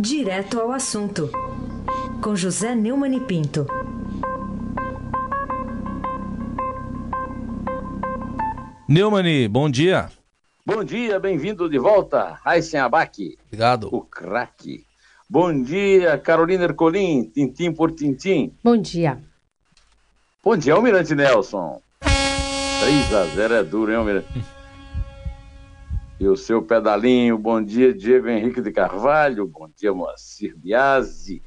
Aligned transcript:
Direto 0.00 0.60
ao 0.60 0.70
assunto, 0.70 1.28
com 2.22 2.36
José 2.36 2.74
Neumann 2.74 3.16
e 3.16 3.20
Pinto. 3.20 3.66
Neumani, 8.88 9.48
bom 9.48 9.68
dia. 9.68 10.08
Bom 10.64 10.84
dia, 10.84 11.18
bem-vindo 11.18 11.68
de 11.68 11.78
volta, 11.78 12.38
Raíssen 12.44 12.80
Abac. 12.80 13.36
Obrigado. 13.46 13.88
O 13.92 14.02
craque. 14.02 14.84
Bom 15.28 15.62
dia, 15.62 16.16
Carolina 16.16 16.64
Ercolim, 16.64 17.24
tintim 17.24 17.72
por 17.72 17.90
tintim. 17.92 18.52
Bom 18.62 18.76
dia. 18.76 19.20
Bom 20.42 20.56
dia, 20.56 20.74
Almirante 20.74 21.14
Nelson. 21.14 21.82
3 22.00 23.14
a 23.14 23.24
0 23.34 23.54
é 23.54 23.64
duro, 23.64 23.90
hein, 23.90 23.98
Almirante? 23.98 24.57
E 26.20 26.26
o 26.26 26.36
seu 26.36 26.62
pedalinho. 26.62 27.38
Bom 27.38 27.62
dia, 27.62 27.94
Diego 27.94 28.28
Henrique 28.28 28.60
de 28.60 28.72
Carvalho. 28.72 29.46
Bom 29.46 29.68
dia, 29.76 29.92
Moacir 29.94 30.56
Biasi. 30.56 31.42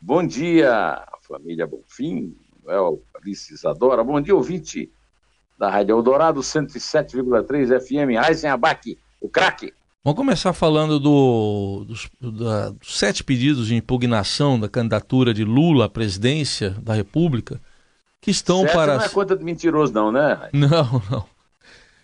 Bom 0.00 0.24
dia, 0.26 1.04
família 1.22 1.66
Bonfim. 1.66 2.36
Noel 2.64 3.02
Alice 3.14 3.52
Isadora. 3.52 4.04
Bom 4.04 4.20
dia, 4.20 4.34
ouvinte 4.34 4.90
da 5.58 5.70
Rádio 5.70 5.96
Eldorado 5.96 6.40
107,3 6.40 7.80
FM. 7.80 8.16
Aizen 8.22 8.50
Abac, 8.50 8.96
o 9.20 9.28
craque. 9.28 9.72
Vamos 10.04 10.16
começar 10.16 10.52
falando 10.52 11.00
do, 11.00 11.84
dos, 11.84 12.08
da, 12.20 12.70
dos 12.70 12.96
sete 12.96 13.24
pedidos 13.24 13.66
de 13.66 13.74
impugnação 13.74 14.58
da 14.58 14.68
candidatura 14.68 15.34
de 15.34 15.44
Lula 15.44 15.86
à 15.86 15.88
presidência 15.88 16.70
da 16.80 16.94
República 16.94 17.60
que 18.20 18.30
estão 18.30 18.62
Sete 18.62 18.72
para. 18.72 18.96
Não 18.96 19.04
é 19.04 19.08
conta 19.08 19.36
de 19.36 19.44
mentiroso, 19.44 19.92
não, 19.92 20.12
né? 20.12 20.48
Não, 20.52 21.02
não. 21.10 21.37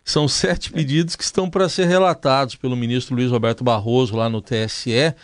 São 0.04 0.28
sete 0.28 0.70
pedidos 0.70 1.16
que 1.16 1.24
estão 1.24 1.48
para 1.48 1.68
ser 1.68 1.86
relatados 1.86 2.54
pelo 2.54 2.76
ministro 2.76 3.16
Luiz 3.16 3.30
Roberto 3.30 3.64
Barroso 3.64 4.14
lá 4.14 4.28
no 4.28 4.42
TSE. 4.42 4.92
É, 4.92 5.16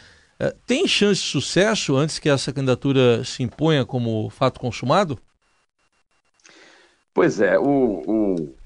tem 0.67 0.89
chance 0.89 1.21
de 1.21 1.27
sucesso 1.27 1.95
antes 1.97 2.19
que 2.19 2.31
essa 2.31 2.51
candidatura 2.51 3.23
se 3.23 3.43
imponha 3.43 3.85
como 3.85 4.31
fato 4.31 4.59
consumado? 4.59 5.19
Pois 7.13 7.43
é, 7.43 7.59
o, 7.59 8.03
o, 8.07 8.57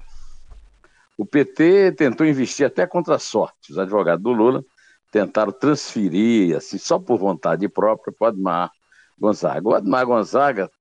o 1.17 1.25
PT 1.25 1.91
tentou 1.97 2.25
investir 2.25 2.65
até 2.65 2.87
contra 2.87 3.15
a 3.15 3.19
sorte. 3.19 3.73
Os 3.73 3.77
advogados 3.77 4.23
do 4.23 4.31
Lula 4.31 4.63
tentaram 5.11 5.51
transferir, 5.51 6.55
assim, 6.55 6.77
só 6.77 6.97
por 6.97 7.17
vontade 7.17 7.67
própria, 7.67 8.13
para 8.17 8.25
o 8.25 8.29
Admar 8.29 8.71
Gonzaga. 9.19 9.67
O 9.67 9.73
Admar 9.73 10.05
Gonzaga, 10.05 10.71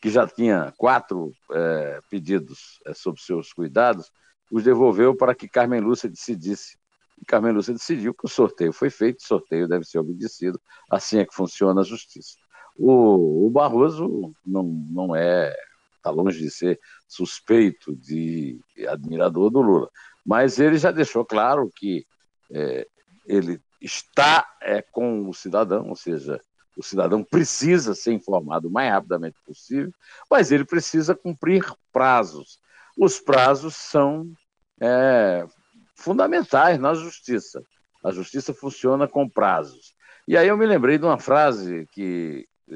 que 0.00 0.10
já 0.10 0.26
tinha 0.26 0.72
quatro 0.76 1.32
é, 1.52 2.00
pedidos 2.10 2.80
é, 2.86 2.92
seus 2.92 3.52
cuidados, 3.52 4.10
os 4.54 4.62
devolveu 4.62 5.16
para 5.16 5.34
que 5.34 5.48
Carmen 5.48 5.80
Lúcia 5.80 6.08
decidisse. 6.08 6.78
E 7.20 7.24
Carmen 7.24 7.52
Lúcia 7.52 7.74
decidiu 7.74 8.14
que 8.14 8.24
o 8.24 8.28
sorteio 8.28 8.72
foi 8.72 8.88
feito, 8.88 9.18
o 9.18 9.26
sorteio 9.26 9.66
deve 9.66 9.84
ser 9.84 9.98
obedecido, 9.98 10.60
assim 10.88 11.18
é 11.18 11.26
que 11.26 11.34
funciona 11.34 11.80
a 11.80 11.84
justiça. 11.84 12.36
O, 12.78 13.48
o 13.48 13.50
Barroso 13.50 14.32
não, 14.46 14.62
não 14.62 15.16
é, 15.16 15.52
está 15.96 16.08
longe 16.08 16.38
de 16.38 16.52
ser 16.52 16.78
suspeito 17.08 17.96
de 17.96 18.60
admirador 18.86 19.50
do 19.50 19.60
Lula, 19.60 19.90
mas 20.24 20.60
ele 20.60 20.78
já 20.78 20.92
deixou 20.92 21.24
claro 21.24 21.68
que 21.74 22.06
é, 22.52 22.86
ele 23.26 23.60
está 23.80 24.48
é, 24.62 24.80
com 24.80 25.28
o 25.28 25.34
cidadão, 25.34 25.88
ou 25.88 25.96
seja, 25.96 26.40
o 26.76 26.82
cidadão 26.82 27.24
precisa 27.24 27.92
ser 27.92 28.12
informado 28.12 28.68
o 28.68 28.70
mais 28.70 28.92
rapidamente 28.92 29.36
possível, 29.44 29.92
mas 30.30 30.52
ele 30.52 30.64
precisa 30.64 31.12
cumprir 31.12 31.64
prazos 31.92 32.62
os 32.96 33.18
prazos 33.18 33.74
são 33.74 34.32
é, 34.80 35.46
fundamentais 35.94 36.78
na 36.78 36.94
justiça. 36.94 37.62
A 38.02 38.10
justiça 38.10 38.52
funciona 38.52 39.08
com 39.08 39.28
prazos. 39.28 39.94
E 40.26 40.36
aí 40.36 40.48
eu 40.48 40.56
me 40.56 40.66
lembrei 40.66 40.98
de 40.98 41.04
uma 41.04 41.18
frase 41.18 41.86
que, 41.92 42.46
é, 42.70 42.74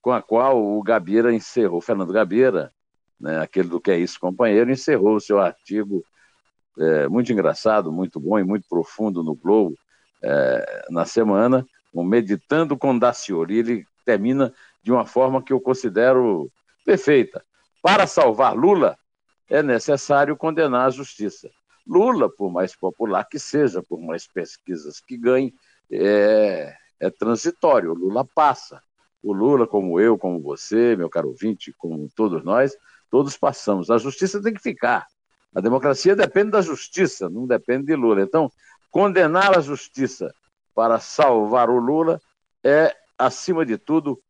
com 0.00 0.12
a 0.12 0.22
qual 0.22 0.62
o 0.62 0.82
Gabeira 0.82 1.32
encerrou, 1.32 1.80
Fernando 1.80 2.12
Gabeira, 2.12 2.72
né, 3.20 3.40
aquele 3.40 3.68
do 3.68 3.80
Que 3.80 3.90
é 3.90 3.98
Isso 3.98 4.18
Companheiro, 4.18 4.70
encerrou 4.70 5.16
o 5.16 5.20
seu 5.20 5.38
artigo 5.40 6.04
é, 6.78 7.08
muito 7.08 7.32
engraçado, 7.32 7.92
muito 7.92 8.18
bom 8.18 8.38
e 8.38 8.44
muito 8.44 8.66
profundo 8.68 9.22
no 9.22 9.34
Globo 9.34 9.76
é, 10.22 10.86
na 10.90 11.04
semana, 11.04 11.66
o 11.92 12.02
Meditando 12.02 12.76
com 12.76 12.98
Daciolo. 12.98 13.52
E 13.52 13.58
ele 13.58 13.86
termina 14.04 14.52
de 14.82 14.90
uma 14.90 15.04
forma 15.04 15.42
que 15.42 15.52
eu 15.52 15.60
considero 15.60 16.50
perfeita. 16.84 17.44
Para 17.82 18.06
salvar 18.06 18.54
Lula, 18.54 18.96
é 19.50 19.62
necessário 19.62 20.36
condenar 20.36 20.86
a 20.86 20.90
justiça. 20.90 21.50
Lula, 21.86 22.30
por 22.30 22.52
mais 22.52 22.76
popular 22.76 23.24
que 23.24 23.38
seja, 23.38 23.82
por 23.82 24.00
mais 24.00 24.26
pesquisas 24.26 25.00
que 25.00 25.16
ganhe, 25.18 25.52
é, 25.90 26.72
é 27.00 27.10
transitório. 27.10 27.90
O 27.90 27.94
Lula 27.94 28.24
passa. 28.24 28.80
O 29.20 29.32
Lula, 29.32 29.66
como 29.66 29.98
eu, 29.98 30.16
como 30.16 30.40
você, 30.40 30.94
meu 30.94 31.10
caro 31.10 31.28
ouvinte, 31.28 31.74
como 31.76 32.08
todos 32.14 32.44
nós, 32.44 32.76
todos 33.10 33.36
passamos. 33.36 33.90
A 33.90 33.98
justiça 33.98 34.40
tem 34.40 34.54
que 34.54 34.62
ficar. 34.62 35.04
A 35.52 35.60
democracia 35.60 36.14
depende 36.14 36.52
da 36.52 36.62
justiça, 36.62 37.28
não 37.28 37.44
depende 37.44 37.86
de 37.86 37.96
Lula. 37.96 38.22
Então, 38.22 38.50
condenar 38.88 39.58
a 39.58 39.60
justiça 39.60 40.32
para 40.72 41.00
salvar 41.00 41.68
o 41.68 41.78
Lula 41.78 42.20
é, 42.62 42.94
acima 43.18 43.66
de 43.66 43.76
tudo, 43.76 44.22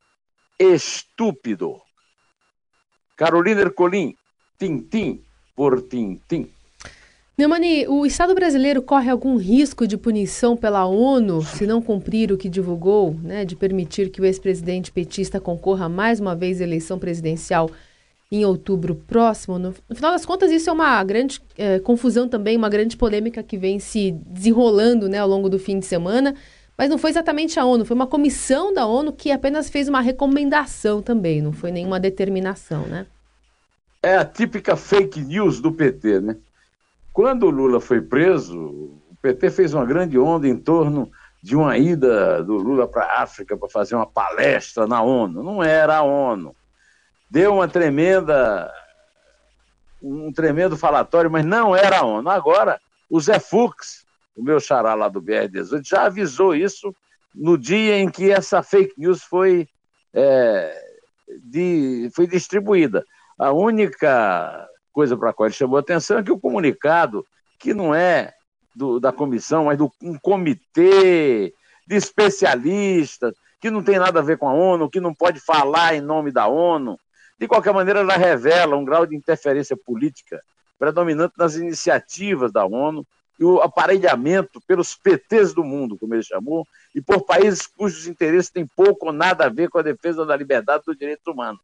estúpido. 0.59 1.79
Carolina 3.17 3.61
Ercolim, 3.61 4.17
tintim 4.61 5.21
por 5.57 5.81
tintim. 5.81 6.47
Neumani, 7.37 7.89
o 7.89 8.05
Estado 8.05 8.35
brasileiro 8.35 8.83
corre 8.83 9.11
algum 9.11 9.37
risco 9.37 9.87
de 9.87 9.97
punição 9.97 10.55
pela 10.55 10.85
ONU 10.85 11.43
se 11.43 11.67
não 11.67 11.81
cumprir 11.81 12.31
o 12.31 12.37
que 12.37 12.51
divulgou, 12.51 13.17
né, 13.23 13.47
de 13.47 13.57
permitir 13.57 14.11
que 14.11 14.21
o 14.21 14.27
ex-presidente 14.27 14.93
petista 14.93 15.41
concorra 15.41 15.89
mais 15.89 16.21
uma 16.21 16.37
vez 16.37 16.61
à 16.61 16.65
eleição 16.65 16.99
presidencial 16.99 17.71
em 18.31 18.45
outubro 18.45 18.95
próximo? 18.95 19.59
No, 19.59 19.75
no 19.89 19.97
final 19.97 20.13
das 20.13 20.27
contas, 20.27 20.53
isso 20.53 20.69
é 20.69 20.73
uma 20.73 21.03
grande 21.03 21.41
é, 21.57 21.79
confusão 21.79 22.29
também, 22.29 22.59
uma 22.59 22.69
grande 22.69 22.95
polêmica 22.95 23.43
que 23.43 23.57
vem 23.57 23.79
se 23.79 24.13
desenrolando 24.27 25.09
né, 25.09 25.17
ao 25.17 25.29
longo 25.29 25.49
do 25.49 25.59
fim 25.59 25.79
de 25.79 25.87
semana. 25.87 26.35
Mas 26.77 26.91
não 26.91 26.99
foi 26.99 27.09
exatamente 27.09 27.59
a 27.59 27.65
ONU, 27.65 27.87
foi 27.87 27.95
uma 27.95 28.07
comissão 28.07 28.73
da 28.73 28.87
ONU 28.87 29.13
que 29.13 29.31
apenas 29.31 29.71
fez 29.71 29.89
uma 29.89 30.03
recomendação 30.03 31.01
também, 31.01 31.41
não 31.41 31.53
foi 31.53 31.71
nenhuma 31.71 31.99
determinação, 31.99 32.87
né? 32.87 33.07
É 34.03 34.17
a 34.17 34.25
típica 34.25 34.77
fake 34.77 35.21
news 35.21 35.61
do 35.61 35.73
PT, 35.73 36.21
né? 36.21 36.37
Quando 37.13 37.47
o 37.47 37.51
Lula 37.51 37.81
foi 37.81 38.01
preso, 38.01 38.59
o 38.59 39.17
PT 39.21 39.51
fez 39.51 39.75
uma 39.75 39.85
grande 39.85 40.19
onda 40.19 40.49
em 40.49 40.57
torno 40.57 41.11
de 41.43 41.57
uma 41.57 41.77
ida 41.77 42.43
do 42.43 42.55
Lula 42.55 42.87
para 42.87 43.05
a 43.05 43.23
África 43.23 43.57
para 43.57 43.69
fazer 43.69 43.95
uma 43.95 44.07
palestra 44.07 44.87
na 44.87 45.03
ONU. 45.03 45.43
Não 45.43 45.63
era 45.63 45.97
a 45.97 46.03
ONU. 46.03 46.55
Deu 47.31 47.55
uma 47.55 47.69
tremenda 47.69 48.71
um 50.03 50.33
tremendo 50.33 50.77
falatório, 50.77 51.31
mas 51.31 51.45
não 51.45 51.77
era 51.77 51.99
a 51.99 52.05
ONU. 52.05 52.29
Agora, 52.31 52.81
o 53.09 53.21
Zé 53.21 53.39
Fux, 53.39 54.07
o 54.35 54.43
meu 54.43 54.59
xará 54.59 54.95
lá 54.95 55.09
do 55.09 55.21
BR-18, 55.21 55.87
já 55.87 56.05
avisou 56.05 56.55
isso 56.55 56.95
no 57.35 57.59
dia 57.59 57.99
em 57.99 58.09
que 58.09 58.31
essa 58.31 58.63
fake 58.63 58.95
news 58.97 59.23
foi, 59.23 59.69
é, 60.13 60.75
de, 61.45 62.11
foi 62.15 62.27
distribuída. 62.27 63.05
A 63.41 63.53
única 63.53 64.69
coisa 64.93 65.17
para 65.17 65.31
a 65.31 65.33
qual 65.33 65.47
ele 65.47 65.55
chamou 65.55 65.79
atenção 65.79 66.19
é 66.19 66.23
que 66.23 66.31
o 66.31 66.39
comunicado, 66.39 67.25
que 67.59 67.73
não 67.73 67.95
é 67.95 68.35
do, 68.77 69.01
da 69.01 69.11
comissão, 69.13 69.65
mas 69.65 69.79
do 69.79 69.91
um 70.03 70.19
comitê 70.19 71.55
de 71.87 71.97
especialistas, 71.97 73.33
que 73.59 73.71
não 73.71 73.83
tem 73.83 73.99
nada 73.99 74.19
a 74.19 74.23
ver 74.23 74.37
com 74.37 74.47
a 74.47 74.53
ONU, 74.53 74.91
que 74.91 75.01
não 75.01 75.15
pode 75.15 75.41
falar 75.41 75.95
em 75.95 76.03
nome 76.03 76.31
da 76.31 76.49
ONU, 76.49 76.99
de 77.39 77.49
qualquer 77.49 77.73
maneira, 77.73 78.01
ela 78.01 78.15
revela 78.15 78.77
um 78.77 78.85
grau 78.85 79.07
de 79.07 79.17
interferência 79.17 79.75
política 79.75 80.43
predominante 80.79 81.33
nas 81.39 81.57
iniciativas 81.57 82.53
da 82.53 82.67
ONU 82.67 83.07
e 83.39 83.45
o 83.45 83.63
aparelhamento 83.63 84.61
pelos 84.67 84.95
PTs 84.95 85.55
do 85.55 85.65
mundo, 85.65 85.97
como 85.99 86.15
ele 86.15 86.23
chamou, 86.23 86.67
e 86.95 87.01
por 87.01 87.25
países 87.25 87.67
cujos 87.67 88.07
interesses 88.07 88.51
têm 88.51 88.67
pouco 88.67 89.07
ou 89.07 89.13
nada 89.15 89.47
a 89.47 89.49
ver 89.49 89.71
com 89.71 89.79
a 89.79 89.83
defesa 89.83 90.27
da 90.27 90.37
liberdade 90.37 90.83
e 90.83 90.91
dos 90.91 90.99
direitos 90.99 91.27
humanos. 91.27 91.63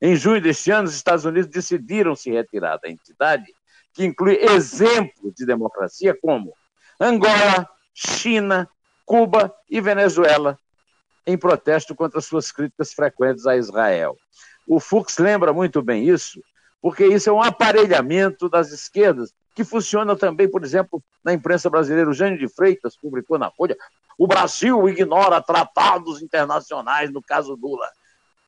Em 0.00 0.14
junho 0.14 0.40
deste 0.40 0.70
ano, 0.70 0.88
os 0.88 0.94
Estados 0.94 1.24
Unidos 1.24 1.50
decidiram 1.50 2.14
se 2.14 2.30
retirar 2.30 2.78
da 2.78 2.88
entidade, 2.88 3.46
que 3.92 4.04
inclui 4.04 4.36
exemplos 4.36 5.34
de 5.34 5.44
democracia 5.44 6.16
como 6.20 6.54
Angola, 7.00 7.68
China, 7.92 8.68
Cuba 9.04 9.52
e 9.68 9.80
Venezuela, 9.80 10.58
em 11.26 11.36
protesto 11.36 11.94
contra 11.94 12.20
suas 12.20 12.52
críticas 12.52 12.92
frequentes 12.92 13.46
a 13.46 13.56
Israel. 13.56 14.16
O 14.68 14.78
Fux 14.78 15.18
lembra 15.18 15.52
muito 15.52 15.82
bem 15.82 16.08
isso, 16.08 16.40
porque 16.80 17.04
isso 17.06 17.28
é 17.28 17.32
um 17.32 17.42
aparelhamento 17.42 18.48
das 18.48 18.70
esquerdas, 18.70 19.32
que 19.54 19.64
funciona 19.64 20.14
também, 20.14 20.48
por 20.48 20.62
exemplo, 20.62 21.02
na 21.24 21.32
imprensa 21.32 21.68
brasileira. 21.68 22.08
O 22.08 22.14
Jânio 22.14 22.38
de 22.38 22.48
Freitas 22.48 22.96
publicou 22.96 23.36
na 23.36 23.50
Folha: 23.50 23.76
o 24.16 24.26
Brasil 24.26 24.88
ignora 24.88 25.42
tratados 25.42 26.22
internacionais 26.22 27.10
no 27.10 27.20
caso 27.20 27.58
Lula. 27.60 27.88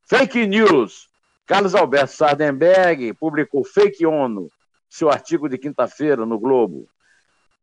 Fake 0.07 0.47
news. 0.47 1.10
Carlos 1.51 1.75
Alberto 1.75 2.13
Sardenberg 2.13 3.13
publicou 3.15 3.65
Fake 3.65 4.07
ONU, 4.07 4.49
seu 4.89 5.11
artigo 5.11 5.49
de 5.49 5.59
quinta-feira 5.59 6.25
no 6.25 6.39
Globo. 6.39 6.89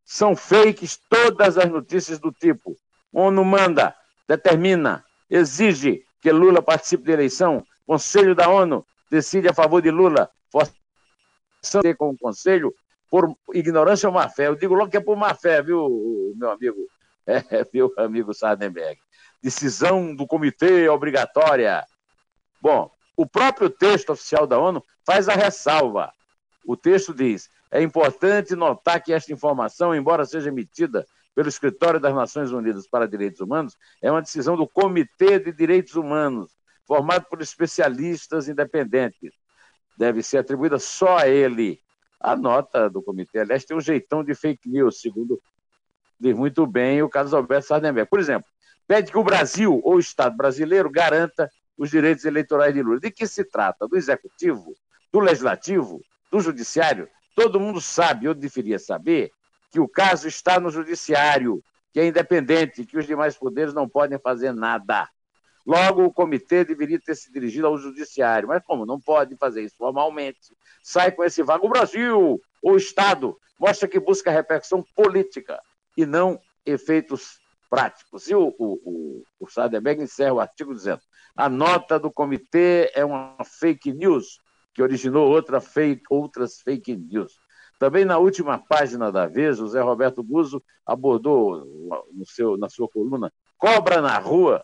São 0.03 0.35
fakes 0.35 0.99
todas 1.09 1.57
as 1.57 1.69
notícias 1.69 2.19
do 2.19 2.29
tipo: 2.29 2.75
ONU 3.13 3.45
manda, 3.45 3.95
determina, 4.27 5.05
exige 5.29 6.03
que 6.19 6.29
Lula 6.33 6.61
participe 6.61 7.05
da 7.05 7.13
eleição. 7.13 7.65
Conselho 7.85 8.35
da 8.35 8.49
ONU 8.49 8.85
decide 9.09 9.47
a 9.47 9.53
favor 9.53 9.81
de 9.81 9.89
Lula, 9.89 10.29
forçando 10.51 11.95
com 11.97 12.09
o 12.09 12.17
Conselho 12.17 12.75
por 13.09 13.33
ignorância 13.53 14.09
ou 14.09 14.13
má 14.13 14.27
fé. 14.27 14.47
Eu 14.47 14.55
digo 14.55 14.73
logo 14.73 14.91
que 14.91 14.97
é 14.97 15.01
por 15.01 15.15
má 15.15 15.33
fé, 15.33 15.61
viu, 15.61 16.33
meu 16.35 16.51
amigo, 16.51 16.77
é, 17.25 17.65
meu 17.73 17.93
amigo 17.95 18.33
Sardenberg. 18.33 18.99
Decisão 19.41 20.13
do 20.13 20.27
comitê 20.27 20.89
obrigatória. 20.89 21.85
Bom, 22.61 22.91
o 23.17 23.25
próprio 23.25 23.69
texto 23.69 24.11
oficial 24.11 24.45
da 24.45 24.59
ONU 24.59 24.81
faz 25.03 25.27
a 25.27 25.33
ressalva. 25.33 26.13
O 26.63 26.77
texto 26.77 27.13
diz: 27.13 27.49
é 27.71 27.81
importante 27.81 28.55
notar 28.55 29.03
que 29.03 29.11
esta 29.11 29.33
informação, 29.33 29.93
embora 29.93 30.23
seja 30.23 30.49
emitida 30.49 31.05
pelo 31.33 31.49
Escritório 31.49 31.99
das 31.99 32.13
Nações 32.13 32.51
Unidas 32.51 32.87
para 32.87 33.07
Direitos 33.07 33.41
Humanos, 33.41 33.75
é 34.01 34.11
uma 34.11 34.21
decisão 34.21 34.55
do 34.55 34.67
Comitê 34.67 35.39
de 35.39 35.51
Direitos 35.51 35.95
Humanos, 35.95 36.55
formado 36.85 37.25
por 37.29 37.41
especialistas 37.41 38.47
independentes. 38.47 39.33
Deve 39.97 40.21
ser 40.21 40.37
atribuída 40.37 40.77
só 40.77 41.17
a 41.17 41.27
ele. 41.27 41.81
A 42.19 42.35
nota 42.35 42.89
do 42.89 43.01
comitê, 43.01 43.39
aliás, 43.39 43.63
tem 43.63 43.77
um 43.77 43.81
jeitão 43.81 44.23
de 44.23 44.33
fake 44.33 44.67
news, 44.67 44.99
segundo 45.01 45.39
diz 46.19 46.35
muito 46.35 46.65
bem 46.65 47.03
o 47.03 47.09
Carlos 47.09 47.33
Alberto 47.33 47.67
Sardenberg. 47.67 48.09
Por 48.09 48.19
exemplo, 48.19 48.49
pede 48.87 49.11
que 49.11 49.17
o 49.19 49.23
Brasil 49.23 49.79
ou 49.83 49.95
o 49.95 49.99
Estado 49.99 50.35
brasileiro 50.35 50.89
garanta 50.89 51.47
os 51.77 51.89
direitos 51.89 52.25
eleitorais 52.25 52.73
de 52.73 52.81
Lula. 52.81 52.99
De 52.99 53.11
que 53.11 53.27
se 53.27 53.43
trata? 53.43 53.87
Do 53.87 53.95
Executivo, 53.95 54.73
do 55.11 55.19
Legislativo, 55.19 56.01
do 56.31 56.39
Judiciário? 56.39 57.07
Todo 57.35 57.59
mundo 57.59 57.79
sabe, 57.79 58.25
eu 58.25 58.33
deveria 58.33 58.79
saber, 58.79 59.31
que 59.71 59.79
o 59.79 59.87
caso 59.87 60.27
está 60.27 60.59
no 60.59 60.71
Judiciário, 60.71 61.63
que 61.93 61.99
é 61.99 62.07
independente, 62.07 62.85
que 62.85 62.97
os 62.97 63.05
demais 63.05 63.37
poderes 63.37 63.73
não 63.73 63.87
podem 63.87 64.17
fazer 64.17 64.53
nada. 64.53 65.07
Logo, 65.65 66.05
o 66.05 66.13
comitê 66.13 66.63
deveria 66.63 66.99
ter 66.99 67.13
se 67.15 67.31
dirigido 67.31 67.67
ao 67.67 67.77
Judiciário, 67.77 68.47
mas 68.47 68.63
como 68.63 68.85
não 68.85 68.99
pode 68.99 69.35
fazer 69.35 69.63
isso 69.63 69.75
formalmente, 69.77 70.55
sai 70.81 71.11
com 71.11 71.23
esse 71.23 71.43
vago. 71.43 71.67
O 71.67 71.69
Brasil, 71.69 72.41
o 72.63 72.75
Estado, 72.77 73.37
mostra 73.59 73.87
que 73.87 73.99
busca 73.99 74.31
repercussão 74.31 74.83
política 74.95 75.61
e 75.97 76.05
não 76.05 76.39
efeitos 76.65 77.39
práticos. 77.69 78.29
E 78.29 78.35
o, 78.35 78.55
o, 78.57 78.73
o, 78.85 79.23
o 79.41 80.01
encerra 80.01 80.33
o 80.33 80.39
artigo 80.39 80.73
dizendo: 80.73 81.01
a 81.37 81.47
nota 81.47 81.99
do 81.99 82.11
comitê 82.11 82.91
é 82.95 83.05
uma 83.05 83.37
fake 83.45 83.93
news 83.93 84.39
que 84.73 84.81
originou 84.81 85.29
outra 85.29 85.61
fake, 85.61 86.03
outras 86.09 86.59
fake 86.61 86.95
news. 86.95 87.39
Também 87.79 88.03
na 88.03 88.17
última 88.17 88.57
página 88.57 89.11
da 89.11 89.27
Veja, 89.27 89.63
o 89.63 89.67
Zé 89.67 89.79
Roberto 89.79 90.23
Buzo 90.23 90.63
abordou 90.83 91.63
no 92.11 92.25
seu, 92.25 92.57
na 92.57 92.67
sua 92.69 92.89
coluna 92.89 93.31
Cobra 93.55 94.01
na 94.01 94.17
Rua, 94.17 94.63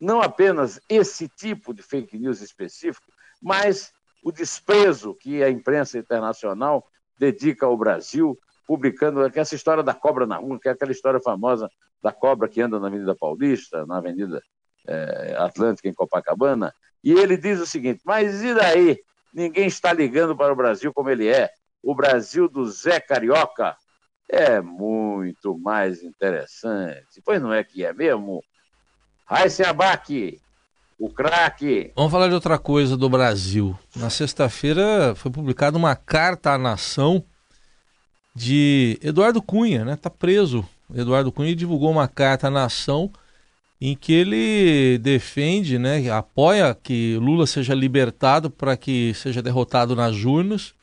não 0.00 0.22
apenas 0.22 0.80
esse 0.88 1.28
tipo 1.28 1.74
de 1.74 1.82
fake 1.82 2.16
news 2.16 2.40
específico, 2.40 3.06
mas 3.42 3.92
o 4.22 4.30
desprezo 4.30 5.14
que 5.14 5.42
a 5.42 5.50
imprensa 5.50 5.98
internacional 5.98 6.86
dedica 7.18 7.66
ao 7.66 7.76
Brasil, 7.76 8.38
publicando 8.66 9.20
essa 9.34 9.54
história 9.54 9.82
da 9.82 9.94
cobra 9.94 10.26
na 10.26 10.36
rua, 10.36 10.58
que 10.60 10.68
é 10.68 10.72
aquela 10.72 10.92
história 10.92 11.20
famosa 11.20 11.68
da 12.00 12.12
cobra 12.12 12.48
que 12.48 12.60
anda 12.60 12.78
na 12.78 12.86
Avenida 12.86 13.16
Paulista, 13.16 13.84
na 13.86 13.98
Avenida 13.98 14.40
é, 14.88 15.36
Atlântica, 15.38 15.88
em 15.88 15.94
Copacabana. 15.94 16.74
E 17.04 17.12
ele 17.12 17.36
diz 17.36 17.60
o 17.60 17.66
seguinte: 17.66 18.00
mas 18.04 18.42
e 18.42 18.54
daí? 18.54 18.98
Ninguém 19.32 19.66
está 19.66 19.92
ligando 19.92 20.34
para 20.34 20.52
o 20.52 20.56
Brasil 20.56 20.92
como 20.92 21.10
ele 21.10 21.28
é. 21.28 21.50
O 21.82 21.94
Brasil 21.94 22.48
do 22.48 22.66
Zé 22.66 22.98
Carioca 22.98 23.76
é 24.28 24.60
muito 24.60 25.56
mais 25.58 26.02
interessante. 26.02 27.22
Pois 27.24 27.40
não 27.40 27.52
é 27.52 27.62
que 27.62 27.84
é 27.84 27.92
mesmo? 27.92 28.42
Raíssen 29.26 29.66
Abac, 29.66 30.40
o 30.98 31.10
craque. 31.10 31.92
Vamos 31.94 32.10
falar 32.10 32.28
de 32.28 32.34
outra 32.34 32.58
coisa 32.58 32.96
do 32.96 33.08
Brasil. 33.08 33.78
Na 33.94 34.10
sexta-feira 34.10 35.14
foi 35.14 35.30
publicada 35.30 35.76
uma 35.76 35.94
carta 35.94 36.52
à 36.52 36.58
nação 36.58 37.22
de 38.34 38.98
Eduardo 39.02 39.42
Cunha, 39.42 39.84
né? 39.84 39.96
Tá 39.96 40.10
preso. 40.10 40.66
Eduardo 40.94 41.30
Cunha 41.30 41.54
divulgou 41.54 41.90
uma 41.90 42.08
carta 42.08 42.48
à 42.48 42.50
nação 42.50 43.12
em 43.80 43.96
que 43.96 44.12
ele 44.12 44.98
defende, 44.98 45.78
né, 45.78 46.10
apoia 46.10 46.74
que 46.74 47.16
Lula 47.16 47.46
seja 47.46 47.74
libertado 47.74 48.50
para 48.50 48.76
que 48.76 49.14
seja 49.14 49.40
derrotado 49.40 49.94
nas 49.94 50.24
urnas 50.24 50.74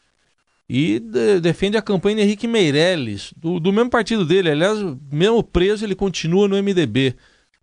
e 0.67 0.99
de, 0.99 1.39
defende 1.39 1.77
a 1.77 1.81
campanha 1.81 2.17
de 2.17 2.21
Henrique 2.23 2.47
Meirelles, 2.47 3.33
do, 3.37 3.59
do 3.59 3.71
mesmo 3.71 3.89
partido 3.89 4.25
dele. 4.25 4.49
Aliás, 4.49 4.79
mesmo 5.11 5.43
preso, 5.43 5.85
ele 5.85 5.95
continua 5.95 6.47
no 6.47 6.55
MDB 6.55 7.15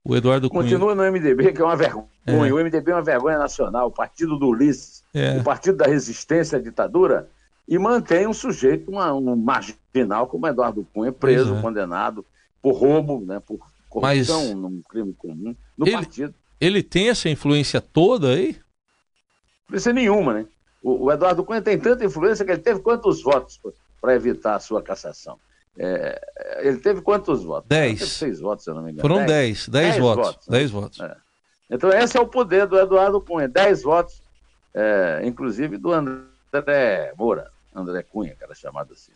o 0.05 0.17
Eduardo 0.17 0.49
Cunha. 0.51 0.63
Continua 0.63 0.95
no 0.95 1.03
MDB, 1.03 1.53
que 1.53 1.63
é 1.63 1.65
uma 1.65 1.77
vergonha. 1.77 2.07
É. 2.27 2.53
O 2.53 2.57
MDB 2.57 2.91
é 2.91 2.95
uma 2.95 3.03
vergonha 3.03 3.39
nacional, 3.39 3.89
o 3.89 3.91
partido 3.91 4.39
do 4.39 4.49
Ulisses, 4.49 5.03
é. 5.15 5.39
o 5.39 5.45
partido 5.45 5.79
da 5.79 5.87
resistência 5.87 6.59
à 6.59 6.61
ditadura, 6.61 7.29
e 7.67 7.79
mantém 7.79 8.27
um 8.27 8.33
sujeito, 8.33 8.91
uma, 8.91 9.13
um 9.13 9.37
marginal 9.37 10.27
como 10.27 10.47
Eduardo 10.47 10.87
Cunha, 10.93 11.13
preso, 11.13 11.57
é. 11.57 11.61
condenado 11.61 12.25
por 12.61 12.75
roubo, 12.75 13.25
né, 13.27 13.41
por 13.45 13.59
corrupção 13.93 14.41
Mas 14.41 14.55
num 14.55 14.81
crime 14.89 15.13
comum, 15.13 15.55
no 15.77 15.87
ele, 15.87 15.93
partido. 15.93 16.35
Ele 16.61 16.83
tem 16.83 17.11
essa 17.11 17.29
influência 17.29 17.81
toda 17.81 18.29
aí? 18.29 18.57
Influência 19.65 19.93
nenhuma, 19.93 20.33
né? 20.35 20.47
O, 20.83 21.05
o 21.05 21.13
Eduardo 21.13 21.45
Cunha 21.45 21.61
tem 21.61 21.79
tanta 21.79 22.05
influência 22.05 22.45
que 22.45 22.51
ele 22.51 22.63
teve 22.63 22.81
quantos 22.81 23.23
votos 23.23 23.61
para 24.01 24.15
evitar 24.15 24.57
a 24.57 24.61
sua 24.61 24.83
cassação? 24.83 25.39
É, 25.79 26.21
ele 26.61 26.79
teve 26.79 27.03
quantos 27.03 27.45
votos? 27.45 27.69
Dez. 27.69 27.99
Teve 27.99 28.11
seis 28.11 28.41
votos, 28.41 28.65
se 28.65 28.71
eu 28.71 28.75
não 28.75 28.83
me 28.83 28.93
engano. 28.93 29.09
Foram 29.09 29.27
dez. 29.27 29.69
Dez, 29.69 29.69
dez, 29.69 29.85
dez 29.91 29.99
votos. 29.99 30.27
votos 30.27 30.49
né? 30.49 30.59
Dez 30.59 30.71
votos. 30.71 31.01
É. 31.01 31.17
Então, 31.71 31.91
esse 31.91 32.17
é 32.17 32.21
o 32.21 32.27
poder 32.27 32.67
do 32.67 32.79
Eduardo 32.79 33.21
Cunha. 33.21 33.49
Dez 33.49 33.83
votos, 33.83 34.23
é, 34.75 35.21
inclusive 35.25 35.79
do 35.79 35.93
André 35.93 37.15
Moura, 37.17 37.51
André 37.75 38.03
Cunha, 38.03 38.35
que 38.37 38.45
era 38.45 38.55
chamado 38.55 38.93
assim. 38.93 39.13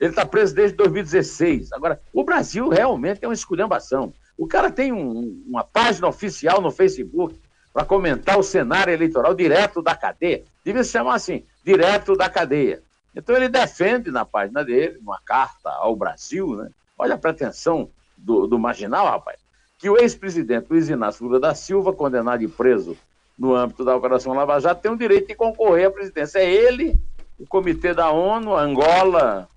Ele 0.00 0.10
está 0.10 0.24
preso 0.24 0.54
desde 0.54 0.76
2016. 0.78 1.72
Agora, 1.72 2.00
o 2.12 2.24
Brasil 2.24 2.68
realmente 2.70 3.22
é 3.22 3.28
uma 3.28 3.34
esculhambação. 3.34 4.14
O 4.36 4.46
cara 4.46 4.70
tem 4.70 4.90
um, 4.90 5.44
uma 5.46 5.62
página 5.62 6.08
oficial 6.08 6.62
no 6.62 6.70
Facebook 6.70 7.38
para 7.72 7.84
comentar 7.84 8.38
o 8.38 8.42
cenário 8.42 8.92
eleitoral 8.92 9.34
direto 9.34 9.82
da 9.82 9.94
cadeia. 9.94 10.42
Devia 10.64 10.82
se 10.82 10.92
chamar 10.92 11.14
assim, 11.16 11.44
direto 11.62 12.16
da 12.16 12.30
cadeia. 12.30 12.82
Então 13.14 13.36
ele 13.36 13.48
defende 13.48 14.10
na 14.10 14.24
página 14.24 14.64
dele, 14.64 14.98
uma 15.02 15.20
carta 15.24 15.68
ao 15.70 15.94
Brasil, 15.94 16.56
né? 16.56 16.70
olha 16.96 17.14
a 17.14 17.18
pretensão 17.18 17.90
do, 18.16 18.46
do 18.46 18.58
marginal, 18.58 19.06
rapaz, 19.06 19.38
que 19.78 19.90
o 19.90 19.98
ex-presidente 19.98 20.66
Luiz 20.70 20.88
Inácio 20.88 21.24
Lula 21.24 21.40
da 21.40 21.54
Silva, 21.54 21.92
condenado 21.92 22.42
e 22.42 22.48
preso 22.48 22.96
no 23.38 23.54
âmbito 23.54 23.84
da 23.84 23.96
Operação 23.96 24.32
Lava 24.32 24.60
Jato, 24.60 24.82
tem 24.82 24.90
o 24.90 24.96
direito 24.96 25.28
de 25.28 25.34
concorrer 25.34 25.88
à 25.88 25.90
presidência. 25.90 26.38
É 26.38 26.50
ele, 26.50 26.96
o 27.38 27.46
Comitê 27.46 27.94
da 27.94 28.10
ONU, 28.10 28.54
Angola, 28.54 29.48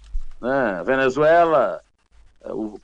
né, 0.43 0.83
Venezuela, 0.85 1.81
o, 2.45 2.77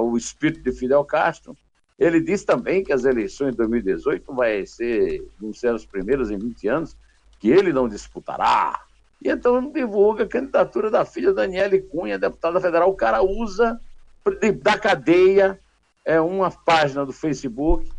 o 0.00 0.16
espírito 0.16 0.62
de 0.62 0.72
Fidel 0.72 1.04
Castro. 1.04 1.56
Ele 1.98 2.20
disse 2.20 2.46
também 2.46 2.82
que 2.82 2.92
as 2.92 3.04
eleições 3.04 3.50
de 3.50 3.58
2018 3.58 4.34
vai 4.34 4.64
ser, 4.64 5.28
vão 5.38 5.52
ser 5.52 5.74
as 5.74 5.84
primeiras 5.84 6.30
em 6.30 6.38
20 6.38 6.68
anos, 6.68 6.96
que 7.38 7.50
ele 7.50 7.72
não 7.72 7.88
disputará 7.88 8.80
e 9.22 9.28
então 9.28 9.70
divulga 9.70 10.24
a 10.24 10.28
candidatura 10.28 10.90
da 10.90 11.04
filha 11.04 11.32
Daniele 11.32 11.82
Cunha, 11.82 12.18
deputada 12.18 12.58
federal. 12.58 12.88
O 12.88 12.96
cara 12.96 13.22
usa 13.22 13.78
da 14.62 14.78
cadeia 14.78 15.60
é 16.04 16.18
uma 16.20 16.50
página 16.50 17.04
do 17.04 17.12
Facebook. 17.12 17.90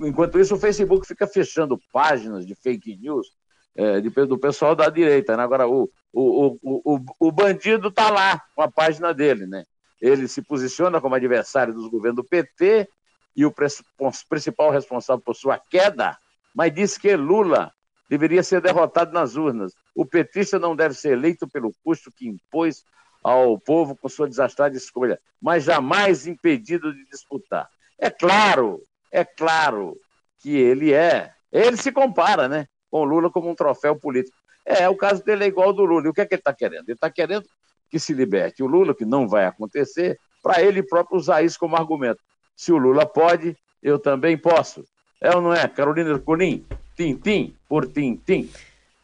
Enquanto 0.00 0.38
isso, 0.38 0.54
o 0.54 0.58
Facebook 0.58 1.06
fica 1.06 1.26
fechando 1.26 1.78
páginas 1.92 2.46
de 2.46 2.54
fake 2.54 2.96
news 2.96 3.32
é, 3.76 4.00
de, 4.00 4.08
do 4.08 4.38
pessoal 4.38 4.74
da 4.74 4.88
direita. 4.88 5.36
Né? 5.36 5.42
Agora, 5.42 5.68
o, 5.68 5.88
o, 6.12 6.58
o, 6.62 7.00
o, 7.20 7.32
bandido 7.32 7.88
está 7.88 8.10
lá 8.10 8.42
com 8.54 8.62
a 8.62 8.70
página 8.70 9.12
dele. 9.12 9.46
Né? 9.46 9.64
Ele 10.00 10.26
se 10.26 10.42
posiciona 10.42 11.00
como 11.00 11.14
adversário 11.14 11.74
dos 11.74 11.88
governos 11.88 12.24
do 12.24 12.28
PT 12.28 12.88
e 13.36 13.44
o 13.44 13.52
principal 13.52 14.70
responsável 14.70 15.22
por 15.22 15.36
sua 15.36 15.58
queda, 15.58 16.16
mas 16.54 16.74
disse 16.74 16.98
que 16.98 17.14
Lula 17.14 17.70
deveria 18.08 18.42
ser 18.42 18.62
derrotado 18.62 19.12
nas 19.12 19.36
urnas. 19.36 19.74
O 19.94 20.06
petista 20.06 20.58
não 20.58 20.74
deve 20.74 20.94
ser 20.94 21.12
eleito 21.12 21.46
pelo 21.46 21.72
custo 21.84 22.10
que 22.10 22.26
impôs 22.26 22.82
ao 23.22 23.58
povo 23.58 23.94
com 23.94 24.08
sua 24.08 24.28
desastrada 24.28 24.76
escolha, 24.76 25.20
mas 25.40 25.64
jamais 25.64 26.26
impedido 26.26 26.94
de 26.94 27.04
disputar. 27.10 27.68
É 27.98 28.08
claro, 28.08 28.80
é 29.12 29.24
claro 29.24 29.98
que 30.38 30.56
ele 30.56 30.92
é. 30.94 31.32
Ele 31.52 31.76
se 31.76 31.92
compara, 31.92 32.48
né, 32.48 32.66
com 32.90 33.04
Lula 33.04 33.30
como 33.30 33.50
um 33.50 33.54
troféu 33.54 33.96
político. 33.96 34.36
É, 34.64 34.88
o 34.88 34.96
caso 34.96 35.24
dele 35.24 35.44
é 35.44 35.46
igual 35.46 35.68
ao 35.68 35.72
do 35.72 35.84
Lula. 35.84 36.06
E 36.06 36.08
o 36.08 36.12
que 36.12 36.20
é 36.20 36.26
que 36.26 36.34
ele 36.34 36.40
está 36.40 36.52
querendo? 36.52 36.88
Ele 36.88 36.94
está 36.94 37.10
querendo 37.10 37.46
que 37.90 37.98
se 37.98 38.12
liberte 38.12 38.62
o 38.62 38.66
Lula, 38.66 38.94
que 38.94 39.04
não 39.04 39.28
vai 39.28 39.46
acontecer, 39.46 40.18
para 40.42 40.60
ele 40.62 40.82
próprio 40.82 41.18
usar 41.18 41.42
isso 41.42 41.58
como 41.58 41.76
argumento. 41.76 42.20
Se 42.56 42.72
o 42.72 42.76
Lula 42.76 43.06
pode, 43.06 43.56
eu 43.82 43.98
também 43.98 44.36
posso. 44.36 44.84
É 45.20 45.34
ou 45.34 45.40
não 45.40 45.54
é, 45.54 45.66
Carolina 45.68 46.10
Ercolim? 46.10 46.64
Tintim 46.96 47.54
por 47.68 47.86
tintim. 47.86 48.50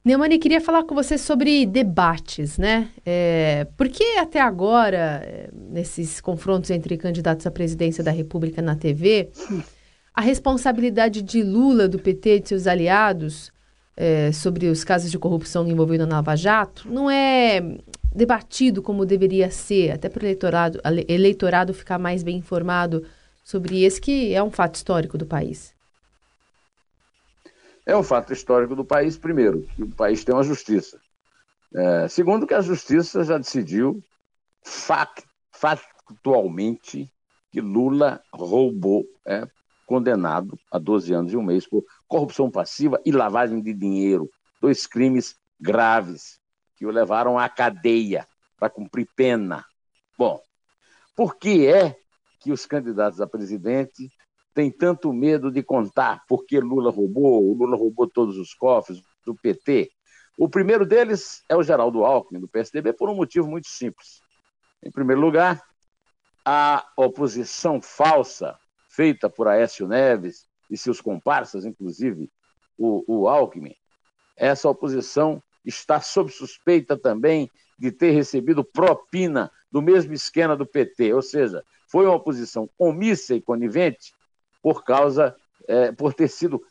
Neumani, 0.04 0.38
queria 0.38 0.60
falar 0.60 0.82
com 0.82 0.96
você 0.96 1.16
sobre 1.16 1.64
debates, 1.64 2.58
né? 2.58 2.90
É, 3.06 3.68
porque 3.76 4.02
até 4.18 4.40
agora, 4.40 5.22
é, 5.24 5.48
nesses 5.52 6.20
confrontos 6.20 6.70
entre 6.70 6.96
candidatos 6.96 7.46
à 7.46 7.52
presidência 7.52 8.02
da 8.02 8.10
República 8.10 8.60
na 8.60 8.74
TV, 8.74 9.30
a 10.12 10.20
responsabilidade 10.20 11.22
de 11.22 11.42
Lula, 11.44 11.86
do 11.86 12.00
PT 12.00 12.36
e 12.36 12.40
de 12.40 12.48
seus 12.48 12.66
aliados 12.66 13.51
é, 13.96 14.32
sobre 14.32 14.68
os 14.68 14.84
casos 14.84 15.10
de 15.10 15.18
corrupção 15.18 15.66
envolvendo 15.68 16.02
a 16.02 16.06
Nova 16.06 16.34
Jato 16.36 16.88
não 16.88 17.10
é 17.10 17.60
debatido 18.14 18.82
como 18.82 19.06
deveria 19.06 19.50
ser, 19.50 19.90
até 19.92 20.08
para 20.08 20.22
o 20.22 20.24
eleitorado, 20.24 20.80
eleitorado 21.08 21.74
ficar 21.74 21.98
mais 21.98 22.22
bem 22.22 22.36
informado 22.36 23.04
sobre 23.42 23.82
esse 23.82 24.00
que 24.00 24.34
é 24.34 24.42
um 24.42 24.50
fato 24.50 24.76
histórico 24.76 25.18
do 25.18 25.26
país? 25.26 25.74
É 27.84 27.96
um 27.96 28.02
fato 28.02 28.32
histórico 28.32 28.76
do 28.76 28.84
país, 28.84 29.18
primeiro, 29.18 29.66
que 29.74 29.82
o 29.82 29.90
país 29.90 30.24
tem 30.24 30.34
uma 30.34 30.44
justiça. 30.44 31.00
É, 31.74 32.06
segundo, 32.06 32.46
que 32.46 32.54
a 32.54 32.60
justiça 32.60 33.24
já 33.24 33.38
decidiu 33.38 34.00
factualmente 35.52 37.10
que 37.50 37.60
Lula 37.60 38.20
roubou, 38.32 39.04
é 39.26 39.46
condenado 39.86 40.58
a 40.70 40.78
12 40.78 41.12
anos 41.12 41.32
e 41.32 41.36
um 41.36 41.42
mês 41.42 41.66
por 41.66 41.84
corrupção 42.12 42.50
passiva 42.50 43.00
e 43.06 43.10
lavagem 43.10 43.62
de 43.62 43.72
dinheiro. 43.72 44.30
Dois 44.60 44.86
crimes 44.86 45.34
graves 45.58 46.38
que 46.76 46.84
o 46.84 46.90
levaram 46.90 47.38
à 47.38 47.48
cadeia 47.48 48.28
para 48.58 48.68
cumprir 48.68 49.08
pena. 49.16 49.64
Bom, 50.18 50.38
por 51.16 51.36
que 51.36 51.66
é 51.66 51.96
que 52.38 52.52
os 52.52 52.66
candidatos 52.66 53.18
a 53.18 53.26
presidente 53.26 54.10
têm 54.52 54.70
tanto 54.70 55.10
medo 55.10 55.50
de 55.50 55.62
contar 55.62 56.22
porque 56.28 56.60
Lula 56.60 56.90
roubou, 56.90 57.50
o 57.50 57.54
Lula 57.54 57.78
roubou 57.78 58.06
todos 58.06 58.36
os 58.36 58.52
cofres 58.52 59.00
do 59.24 59.34
PT? 59.34 59.90
O 60.36 60.50
primeiro 60.50 60.84
deles 60.84 61.42
é 61.48 61.56
o 61.56 61.62
Geraldo 61.62 62.04
Alckmin, 62.04 62.40
do 62.40 62.48
PSDB, 62.48 62.92
por 62.92 63.08
um 63.08 63.14
motivo 63.14 63.48
muito 63.48 63.68
simples. 63.68 64.20
Em 64.84 64.90
primeiro 64.90 65.20
lugar, 65.20 65.62
a 66.44 66.86
oposição 66.94 67.80
falsa 67.80 68.58
feita 68.90 69.30
por 69.30 69.48
Aécio 69.48 69.88
Neves 69.88 70.46
e 70.72 70.78
seus 70.78 71.00
comparsas, 71.02 71.66
inclusive 71.66 72.30
o, 72.78 73.04
o 73.06 73.28
Alckmin, 73.28 73.74
essa 74.36 74.68
oposição 74.68 75.42
está 75.64 76.00
sob 76.00 76.32
suspeita 76.32 76.96
também 76.96 77.50
de 77.78 77.92
ter 77.92 78.12
recebido 78.12 78.64
propina 78.64 79.50
do 79.70 79.82
mesmo 79.82 80.14
esquema 80.14 80.56
do 80.56 80.66
PT, 80.66 81.12
ou 81.12 81.22
seja, 81.22 81.62
foi 81.88 82.06
uma 82.06 82.14
oposição 82.14 82.68
omissa 82.78 83.34
e 83.34 83.42
conivente 83.42 84.14
por 84.62 84.82
causa, 84.82 85.36
é, 85.68 85.92
por 85.92 86.14
ter 86.14 86.28
sido 86.28 86.62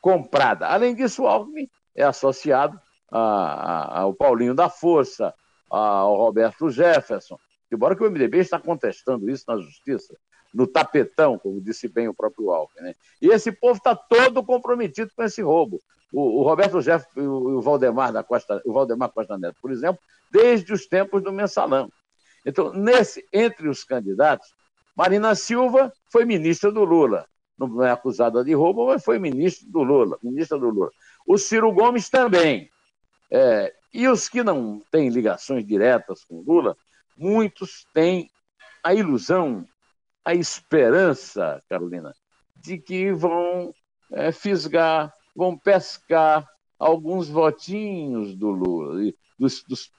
comprada. 0.00 0.66
Além 0.66 0.94
disso, 0.94 1.22
o 1.22 1.26
Alckmin 1.28 1.68
é 1.94 2.02
associado 2.02 2.80
a, 3.10 3.20
a, 3.20 4.00
ao 4.00 4.14
Paulinho 4.14 4.54
da 4.54 4.68
Força, 4.68 5.32
ao 5.70 6.16
Roberto 6.16 6.68
Jefferson, 6.70 7.38
embora 7.72 7.94
que 7.94 8.02
o 8.02 8.10
MDB 8.10 8.38
está 8.38 8.58
contestando 8.58 9.30
isso 9.30 9.44
na 9.46 9.56
justiça, 9.56 10.16
no 10.54 10.68
tapetão, 10.68 11.36
como 11.36 11.60
disse 11.60 11.88
bem 11.88 12.06
o 12.06 12.14
próprio 12.14 12.50
Alckmin. 12.50 12.88
Né? 12.88 12.94
E 13.20 13.28
esse 13.28 13.50
povo 13.50 13.76
está 13.76 13.94
todo 13.96 14.44
comprometido 14.44 15.10
com 15.14 15.22
esse 15.24 15.42
roubo. 15.42 15.80
O, 16.12 16.40
o 16.40 16.42
Roberto 16.44 16.80
Jefferson 16.80 17.20
e 17.20 17.26
o, 17.26 17.58
o, 17.58 17.60
Valdemar 17.60 18.12
da 18.12 18.22
Costa, 18.22 18.62
o 18.64 18.72
Valdemar 18.72 19.10
Costa 19.10 19.36
Neto, 19.36 19.56
por 19.60 19.72
exemplo, 19.72 19.98
desde 20.30 20.72
os 20.72 20.86
tempos 20.86 21.22
do 21.22 21.32
mensalão. 21.32 21.90
Então, 22.46 22.72
nesse, 22.72 23.26
entre 23.32 23.68
os 23.68 23.82
candidatos, 23.82 24.54
Marina 24.96 25.34
Silva 25.34 25.92
foi 26.10 26.24
ministra 26.24 26.70
do 26.70 26.84
Lula. 26.84 27.26
Não 27.58 27.82
é 27.82 27.90
acusada 27.90 28.44
de 28.44 28.54
roubo, 28.54 28.86
mas 28.86 29.02
foi 29.02 29.18
ministro 29.18 29.68
do 29.68 29.82
Lula, 29.82 30.18
ministra 30.22 30.56
do 30.56 30.70
Lula. 30.70 30.90
O 31.26 31.36
Ciro 31.36 31.72
Gomes 31.72 32.08
também. 32.08 32.70
É, 33.30 33.72
e 33.92 34.06
os 34.06 34.28
que 34.28 34.44
não 34.44 34.80
têm 34.90 35.08
ligações 35.08 35.66
diretas 35.66 36.24
com 36.24 36.42
Lula, 36.46 36.76
muitos 37.16 37.86
têm 37.92 38.30
a 38.84 38.94
ilusão, 38.94 39.66
a 40.24 40.34
esperança, 40.34 41.62
Carolina, 41.68 42.14
de 42.56 42.78
que 42.78 43.12
vão 43.12 43.74
é, 44.12 44.32
fisgar, 44.32 45.12
vão 45.36 45.56
pescar 45.56 46.48
alguns 46.78 47.28
votinhos 47.28 48.34
do 48.34 48.50
Lula. 48.50 49.12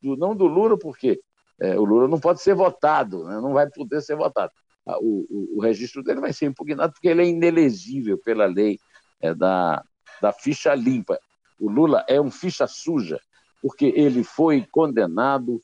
Do, 0.01 0.17
não 0.17 0.35
do 0.35 0.47
Lula, 0.47 0.77
porque 0.77 1.21
é, 1.59 1.77
o 1.77 1.83
Lula 1.83 2.07
não 2.07 2.19
pode 2.19 2.41
ser 2.41 2.55
votado, 2.55 3.23
né? 3.25 3.35
não 3.35 3.53
vai 3.53 3.69
poder 3.69 4.01
ser 4.01 4.15
votado. 4.15 4.51
O, 4.85 5.25
o, 5.29 5.57
o, 5.57 5.61
registro 5.61 6.03
dele 6.03 6.21
vai 6.21 6.31
ser 6.31 6.45
impugnado 6.45 6.93
porque 6.93 7.07
ele 7.07 7.23
é 7.23 7.27
inelegível 7.27 8.19
pela 8.19 8.45
lei 8.45 8.79
é, 9.19 9.33
da, 9.33 9.83
da 10.21 10.31
ficha 10.31 10.75
limpa. 10.75 11.19
O 11.59 11.69
Lula 11.69 12.05
é 12.07 12.21
um 12.21 12.29
ficha 12.29 12.67
suja, 12.67 13.19
porque 13.61 13.85
ele 13.95 14.23
foi 14.23 14.65
condenado 14.71 15.59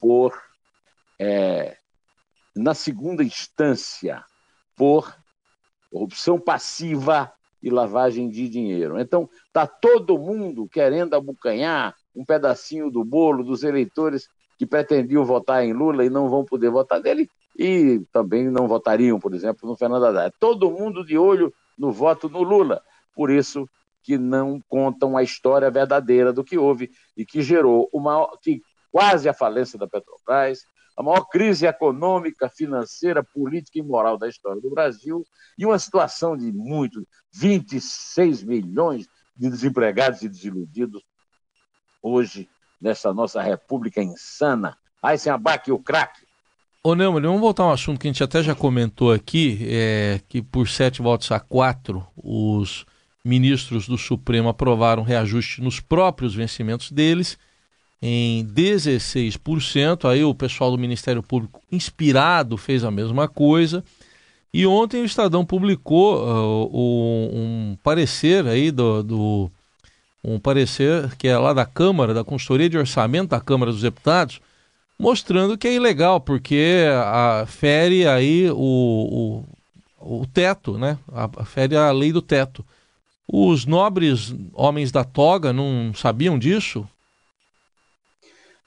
por, 0.00 0.36
é, 1.18 1.76
na 2.56 2.74
segunda 2.74 3.22
instância, 3.22 4.24
por 4.74 5.14
corrupção 5.90 6.38
passiva 6.38 7.32
e 7.62 7.70
lavagem 7.70 8.28
de 8.28 8.48
dinheiro. 8.48 8.98
Então, 9.00 9.28
está 9.46 9.66
todo 9.66 10.18
mundo 10.18 10.68
querendo 10.68 11.14
abocanhar 11.14 11.94
um 12.14 12.24
pedacinho 12.24 12.90
do 12.90 13.04
bolo 13.04 13.42
dos 13.44 13.62
eleitores 13.62 14.28
que 14.58 14.66
pretendiam 14.66 15.24
votar 15.24 15.64
em 15.64 15.72
Lula 15.72 16.04
e 16.04 16.10
não 16.10 16.28
vão 16.28 16.44
poder 16.44 16.70
votar 16.70 17.00
nele, 17.00 17.28
e 17.58 18.02
também 18.12 18.50
não 18.50 18.66
votariam, 18.66 19.18
por 19.18 19.34
exemplo, 19.34 19.68
no 19.68 19.76
Fernando 19.76 20.06
Haddad. 20.06 20.34
Todo 20.38 20.70
mundo 20.70 21.04
de 21.04 21.16
olho 21.16 21.52
no 21.78 21.92
voto 21.92 22.28
no 22.28 22.42
Lula. 22.42 22.82
Por 23.14 23.30
isso 23.30 23.68
que 24.02 24.16
não 24.16 24.60
contam 24.68 25.16
a 25.16 25.22
história 25.22 25.70
verdadeira 25.70 26.32
do 26.32 26.44
que 26.44 26.56
houve 26.56 26.90
e 27.16 27.24
que 27.24 27.42
gerou 27.42 27.88
uma 27.92 28.28
que 28.40 28.62
quase 28.92 29.28
a 29.28 29.34
falência 29.34 29.78
da 29.78 29.86
Petrobras, 29.86 30.64
a 30.96 31.02
maior 31.02 31.26
crise 31.26 31.66
econômica, 31.66 32.48
financeira, 32.48 33.22
política 33.22 33.78
e 33.78 33.82
moral 33.82 34.16
da 34.16 34.28
história 34.28 34.60
do 34.60 34.70
Brasil 34.70 35.26
e 35.58 35.66
uma 35.66 35.78
situação 35.78 36.36
de 36.36 36.50
muito 36.50 37.06
26 37.34 38.42
milhões 38.42 39.06
de 39.36 39.50
desempregados 39.50 40.22
e 40.22 40.28
desiludidos 40.28 41.02
hoje 42.02 42.48
nessa 42.80 43.12
nossa 43.12 43.42
república 43.42 44.02
insana. 44.02 44.76
Aí 45.02 45.18
sem 45.18 45.30
abaque 45.30 45.70
o 45.70 45.78
craque. 45.78 46.24
Ô 46.82 46.94
Neumann, 46.94 47.22
vamos 47.22 47.40
voltar 47.40 47.64
a 47.64 47.66
um 47.66 47.72
assunto 47.72 47.98
que 47.98 48.06
a 48.06 48.12
gente 48.12 48.22
até 48.22 48.42
já 48.42 48.54
comentou 48.54 49.12
aqui, 49.12 49.58
é 49.68 50.20
que 50.28 50.40
por 50.40 50.68
sete 50.68 51.02
votos 51.02 51.30
a 51.32 51.40
quatro, 51.40 52.06
os 52.16 52.86
ministros 53.24 53.88
do 53.88 53.98
Supremo 53.98 54.48
aprovaram 54.48 55.02
reajuste 55.02 55.60
nos 55.60 55.80
próprios 55.80 56.34
vencimentos 56.34 56.92
deles 56.92 57.36
em 58.00 58.44
16%. 58.44 60.08
Aí 60.08 60.24
o 60.24 60.34
pessoal 60.34 60.70
do 60.70 60.78
Ministério 60.78 61.22
Público, 61.22 61.60
inspirado, 61.70 62.56
fez 62.56 62.84
a 62.84 62.90
mesma 62.90 63.28
coisa. 63.28 63.84
E 64.52 64.66
ontem 64.66 65.02
o 65.02 65.04
Estadão 65.04 65.44
publicou 65.44 66.16
uh, 66.16 67.30
um 67.34 67.76
parecer 67.82 68.46
aí 68.46 68.70
do, 68.70 69.02
do, 69.02 69.50
um 70.24 70.38
parecer 70.38 71.14
que 71.16 71.28
é 71.28 71.36
lá 71.36 71.52
da 71.52 71.66
Câmara, 71.66 72.14
da 72.14 72.24
Consultoria 72.24 72.68
de 72.68 72.78
Orçamento 72.78 73.30
da 73.30 73.40
Câmara 73.40 73.70
dos 73.70 73.82
Deputados, 73.82 74.40
mostrando 74.98 75.58
que 75.58 75.68
é 75.68 75.74
ilegal, 75.74 76.20
porque 76.20 76.84
a, 76.90 77.44
fere 77.46 78.08
aí 78.08 78.50
o, 78.50 79.44
o, 80.00 80.20
o 80.22 80.26
teto, 80.26 80.78
né? 80.78 80.98
A, 81.12 81.44
fere 81.44 81.76
a 81.76 81.92
lei 81.92 82.12
do 82.12 82.22
teto. 82.22 82.64
Os 83.28 83.66
nobres 83.66 84.34
homens 84.54 84.90
da 84.90 85.04
toga 85.04 85.52
não 85.52 85.92
sabiam 85.94 86.38
disso? 86.38 86.88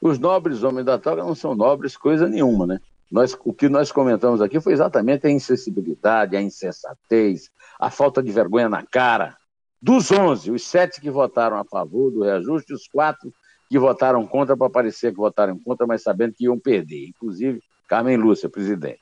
Os 0.02 0.18
nobres 0.18 0.64
homens 0.64 0.86
da 0.86 0.98
toga 0.98 1.24
não 1.24 1.36
são 1.36 1.56
nobres 1.56 1.98
coisa 1.98 2.28
nenhuma, 2.28 2.66
né? 2.66 2.80
Nós, 3.12 3.38
o 3.44 3.54
que 3.54 3.68
nós 3.68 3.92
comentamos 3.92 4.42
aqui 4.42 4.60
foi 4.60 4.74
exatamente 4.74 5.26
a 5.26 5.30
insensibilidade, 5.30 6.38
a 6.38 6.42
insensatez, 6.42 7.50
a 7.80 7.90
falta 7.90 8.22
de 8.22 8.32
vergonha 8.32 8.70
na 8.70 8.86
cara 8.86 9.36
dos 9.82 10.12
11, 10.12 10.52
os 10.52 10.68
sete 10.68 11.00
que 11.00 11.10
votaram 11.10 11.58
a 11.58 11.64
favor 11.64 12.12
do 12.12 12.24
reajuste, 12.24 12.74
os 12.74 12.88
quatro 12.88 13.34
que 13.70 13.80
votaram 13.80 14.28
contra 14.28 14.56
para 14.58 14.70
parecer 14.70 15.12
que 15.12 15.18
votaram 15.18 15.58
contra, 15.58 15.88
mas 15.88 16.04
sabendo 16.04 16.34
que 16.34 16.46
iam 16.46 16.60
perder, 16.60 17.08
inclusive 17.08 17.62
Carmen 17.88 18.18
Lúcia, 18.18 18.50
presidente. 18.50 19.00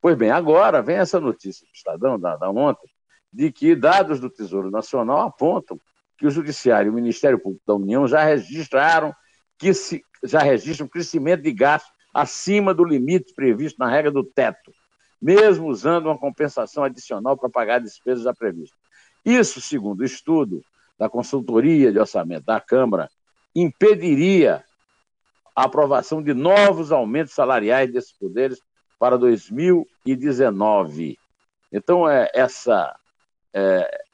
Pois 0.00 0.16
bem, 0.16 0.30
agora 0.30 0.82
vem 0.82 0.96
essa 0.96 1.20
notícia 1.20 1.66
do 1.66 1.72
Estadão, 1.72 2.18
da, 2.18 2.36
da 2.36 2.50
ontem, 2.50 2.88
de 3.32 3.50
que 3.52 3.74
dados 3.74 4.20
do 4.20 4.30
Tesouro 4.30 4.70
Nacional 4.70 5.20
apontam 5.20 5.78
que 6.16 6.26
o 6.26 6.30
Judiciário 6.30 6.88
e 6.88 6.90
o 6.90 6.94
Ministério 6.94 7.38
Público 7.38 7.64
da 7.66 7.74
União 7.74 8.06
já 8.06 8.22
registraram 8.22 9.14
que 9.58 9.74
se, 9.74 10.02
já 10.22 10.40
registram 10.40 10.88
crescimento 10.88 11.42
de 11.42 11.52
gastos 11.52 11.92
acima 12.12 12.72
do 12.72 12.84
limite 12.84 13.34
previsto 13.34 13.78
na 13.78 13.88
regra 13.88 14.10
do 14.10 14.22
teto, 14.22 14.72
mesmo 15.20 15.66
usando 15.66 16.06
uma 16.06 16.18
compensação 16.18 16.84
adicional 16.84 17.36
para 17.36 17.50
pagar 17.50 17.80
despesas 17.80 18.24
já 18.24 18.32
previstas. 18.32 18.78
Isso, 19.24 19.60
segundo 19.60 20.00
o 20.00 20.04
estudo 20.04 20.62
da 20.98 21.08
consultoria 21.08 21.90
de 21.90 21.98
orçamento 21.98 22.44
da 22.44 22.60
Câmara, 22.60 23.10
impediria 23.54 24.62
a 25.56 25.64
aprovação 25.64 26.22
de 26.22 26.34
novos 26.34 26.92
aumentos 26.92 27.34
salariais 27.34 27.92
desses 27.92 28.12
poderes 28.12 28.60
para 28.98 29.16
2019. 29.16 31.18
Então, 31.72 32.08
é, 32.08 32.30
essa 32.34 32.94
é, 33.52 34.04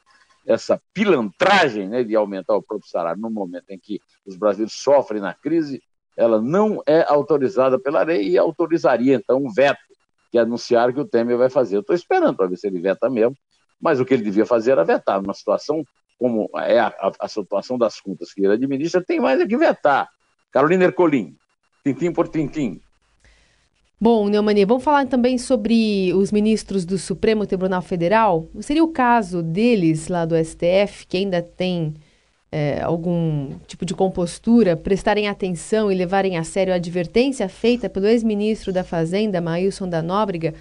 essa 0.47 0.81
pilantragem 0.93 1.89
né, 1.89 2.03
de 2.03 2.17
aumentar 2.17 2.57
o 2.57 2.63
próprio 2.63 2.89
salário 2.89 3.21
no 3.21 3.31
momento 3.31 3.71
em 3.71 3.79
que 3.79 4.01
os 4.27 4.37
brasileiros 4.37 4.75
sofrem 4.75 5.21
na 5.21 5.35
crise, 5.35 5.83
ela 6.17 6.41
não 6.41 6.83
é 6.87 7.05
autorizada 7.09 7.79
pela 7.79 8.03
lei 8.03 8.29
e 8.29 8.39
autorizaria, 8.39 9.15
então, 9.17 9.39
um 9.39 9.53
veto 9.53 9.81
que 10.31 10.39
anunciaram 10.39 10.93
que 10.93 11.01
o 11.01 11.05
Temer 11.05 11.37
vai 11.37 11.51
fazer. 11.51 11.77
Eu 11.77 11.81
estou 11.81 11.95
esperando 11.95 12.37
para 12.37 12.47
ver 12.47 12.57
se 12.57 12.67
ele 12.67 12.81
veta 12.81 13.11
mesmo, 13.11 13.37
Mas 13.81 13.99
o 13.99 14.05
que 14.05 14.15
ele 14.15 14.23
devia 14.23 14.47
fazer 14.47 14.73
era 14.73 14.85
vetar. 14.85 15.21
Numa 15.21 15.35
situação 15.35 15.83
como 16.19 16.51
é 16.55 16.79
a, 16.79 16.89
a, 16.89 17.13
a 17.21 17.29
situação 17.29 17.79
das 17.79 17.99
contas 17.99 18.33
que 18.33 18.45
ele 18.45 18.53
administra, 18.53 19.03
tem 19.03 19.19
mais 19.19 19.41
é 19.41 19.47
que 19.47 19.57
vetar. 19.57 20.07
Carolina 20.53 20.85
Ercolim, 20.85 21.35
tintim 21.83 22.13
por 22.13 22.29
tintim. 22.29 22.81
Bom, 24.03 24.31
Neumani, 24.31 24.65
vamos 24.65 24.83
falar 24.83 25.07
também 25.07 25.37
sobre 25.37 26.11
os 26.15 26.33
ministros 26.33 26.87
do 26.87 26.97
Supremo 26.97 27.45
Tribunal 27.47 27.83
Federal. 27.83 28.49
Seria 28.61 28.83
o 28.83 28.89
caso 28.89 29.43
deles 29.43 30.09
lá 30.09 30.25
do 30.25 30.35
STF, 30.43 31.07
que 31.07 31.19
ainda 31.19 31.43
tem 31.43 31.93
é, 32.51 32.81
algum 32.81 33.51
tipo 33.67 33.85
de 33.85 33.93
compostura, 33.95 34.75
prestarem 34.75 35.29
atenção 35.29 35.93
e 35.93 35.95
levarem 35.95 36.39
a 36.39 36.45
sério 36.45 36.73
a 36.73 36.77
advertência 36.77 37.47
feita 37.47 37.91
pelo 37.91 38.07
ex-ministro 38.07 38.73
da 38.73 38.83
Fazenda, 38.83 39.39
Maílson 39.39 39.87
da 39.87 40.01
Nóbrega, 40.01 40.55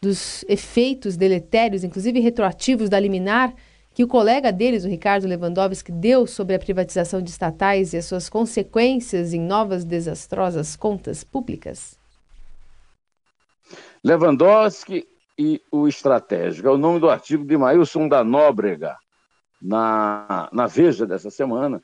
dos 0.00 0.44
efeitos 0.48 1.16
deletérios, 1.16 1.82
inclusive 1.82 2.20
retroativos 2.20 2.88
da 2.88 3.00
liminar, 3.00 3.52
que 3.92 4.04
o 4.04 4.08
colega 4.08 4.52
deles, 4.52 4.84
o 4.84 4.88
Ricardo 4.88 5.26
Lewandowski, 5.26 5.90
deu 5.90 6.28
sobre 6.28 6.54
a 6.54 6.60
privatização 6.60 7.20
de 7.20 7.30
estatais 7.30 7.92
e 7.92 7.96
as 7.96 8.04
suas 8.04 8.28
consequências 8.28 9.34
em 9.34 9.40
novas 9.40 9.84
desastrosas 9.84 10.76
contas 10.76 11.24
públicas? 11.24 11.98
Lewandowski 14.02 15.06
e 15.38 15.60
o 15.70 15.88
estratégico. 15.88 16.68
É 16.68 16.70
o 16.70 16.78
nome 16.78 17.00
do 17.00 17.10
artigo 17.10 17.44
de 17.44 17.56
Maílson 17.56 18.08
da 18.08 18.22
Nóbrega, 18.22 18.96
na, 19.60 20.48
na 20.52 20.66
Veja 20.66 21.06
dessa 21.06 21.30
semana, 21.30 21.82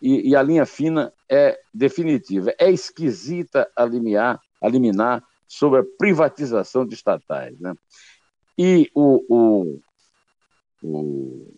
e, 0.00 0.30
e, 0.30 0.36
a 0.36 0.42
linha 0.42 0.66
fina 0.66 1.12
é 1.30 1.56
definitiva. 1.72 2.52
É 2.58 2.68
esquisita 2.68 3.70
a 3.76 3.84
limiar, 3.84 4.40
a 4.60 4.68
liminar 4.68 5.22
sobre 5.46 5.80
a 5.80 5.84
privatização 5.96 6.84
de 6.84 6.94
estatais. 6.94 7.56
Né? 7.60 7.72
E 8.58 8.90
o, 8.92 9.24
o, 9.28 9.80
o, 10.82 11.54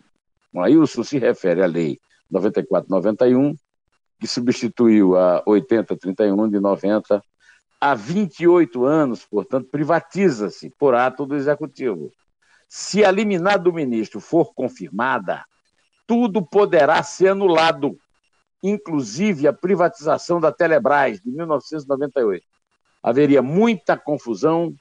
o 0.53 0.61
Ailson 0.61 1.03
se 1.03 1.17
refere 1.17 1.63
à 1.63 1.65
lei 1.65 1.99
9491, 2.29 3.55
que 4.19 4.27
substituiu 4.27 5.17
a 5.17 5.41
8031 5.47 6.47
de 6.47 6.59
90 6.59 7.23
há 7.79 7.93
28 7.93 8.85
anos, 8.85 9.25
portanto, 9.25 9.69
privatiza-se 9.69 10.69
por 10.71 10.95
ato 10.95 11.25
do 11.25 11.35
executivo. 11.35 12.11
Se 12.67 13.05
a 13.05 13.11
liminar 13.11 13.59
do 13.59 13.73
ministro 13.73 14.19
for 14.19 14.53
confirmada, 14.53 15.45
tudo 16.07 16.45
poderá 16.45 17.01
ser 17.03 17.29
anulado, 17.29 17.97
inclusive 18.61 19.47
a 19.47 19.53
privatização 19.53 20.39
da 20.39 20.51
Telebrás 20.51 21.19
de 21.21 21.31
1998. 21.31 22.45
Haveria 23.01 23.41
muita 23.41 23.97
confusão 23.97 24.73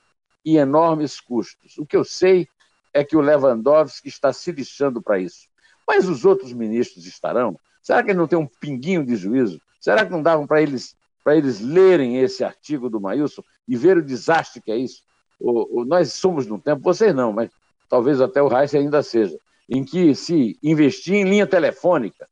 e 0.44 0.56
enormes 0.56 1.20
custos. 1.20 1.76
O 1.78 1.86
que 1.86 1.96
eu 1.96 2.04
sei 2.04 2.48
é 2.92 3.04
que 3.04 3.16
o 3.16 3.20
Lewandowski 3.20 4.08
está 4.08 4.32
se 4.32 4.52
lixando 4.52 5.02
para 5.02 5.18
isso. 5.18 5.48
Mas 5.86 6.08
os 6.08 6.24
outros 6.24 6.52
ministros 6.52 7.06
estarão? 7.06 7.58
Será 7.82 8.02
que 8.02 8.14
não 8.14 8.26
tem 8.26 8.38
um 8.38 8.46
pinguinho 8.46 9.04
de 9.04 9.16
juízo? 9.16 9.60
Será 9.80 10.06
que 10.06 10.12
não 10.12 10.22
davam 10.22 10.46
para 10.46 10.62
eles 10.62 10.96
para 11.24 11.36
eles 11.36 11.58
lerem 11.58 12.18
esse 12.18 12.44
artigo 12.44 12.90
do 12.90 13.00
Maílson 13.00 13.42
e 13.66 13.76
ver 13.76 13.96
o 13.96 14.04
desastre 14.04 14.60
que 14.60 14.70
é 14.70 14.76
isso? 14.76 15.02
O, 15.40 15.80
o, 15.80 15.84
nós 15.84 16.12
somos 16.12 16.46
num 16.46 16.58
tempo, 16.58 16.82
vocês 16.82 17.14
não, 17.14 17.32
mas 17.32 17.50
talvez 17.88 18.20
até 18.20 18.42
o 18.42 18.48
Reis 18.48 18.74
ainda 18.74 19.02
seja, 19.02 19.36
em 19.68 19.82
que 19.82 20.14
se 20.14 20.58
investia 20.62 21.16
em 21.16 21.24
linha 21.24 21.46
telefônica, 21.46 22.28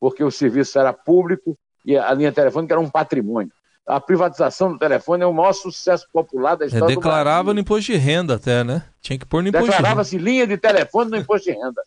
porque 0.00 0.24
o 0.24 0.30
serviço 0.30 0.78
era 0.78 0.92
público 0.92 1.56
e 1.84 1.96
a 1.96 2.12
linha 2.14 2.32
telefônica 2.32 2.72
era 2.72 2.80
um 2.80 2.88
patrimônio. 2.88 3.52
A 3.86 4.00
privatização 4.00 4.72
do 4.72 4.78
telefone 4.78 5.22
é 5.22 5.26
o 5.26 5.32
maior 5.32 5.52
sucesso 5.52 6.06
popular 6.12 6.54
da 6.54 6.64
história 6.64 6.92
é, 6.92 6.96
declarava 6.96 7.52
no 7.52 7.60
imposto 7.60 7.92
de 7.92 7.98
renda 7.98 8.36
até, 8.36 8.62
né? 8.62 8.84
Tinha 9.02 9.18
que 9.18 9.26
pôr 9.26 9.42
no 9.42 9.48
imposto 9.48 9.66
Declarava-se 9.66 10.16
linha 10.16 10.46
de 10.46 10.56
telefone 10.56 11.10
no 11.10 11.16
imposto 11.16 11.50
de 11.50 11.58
renda. 11.58 11.82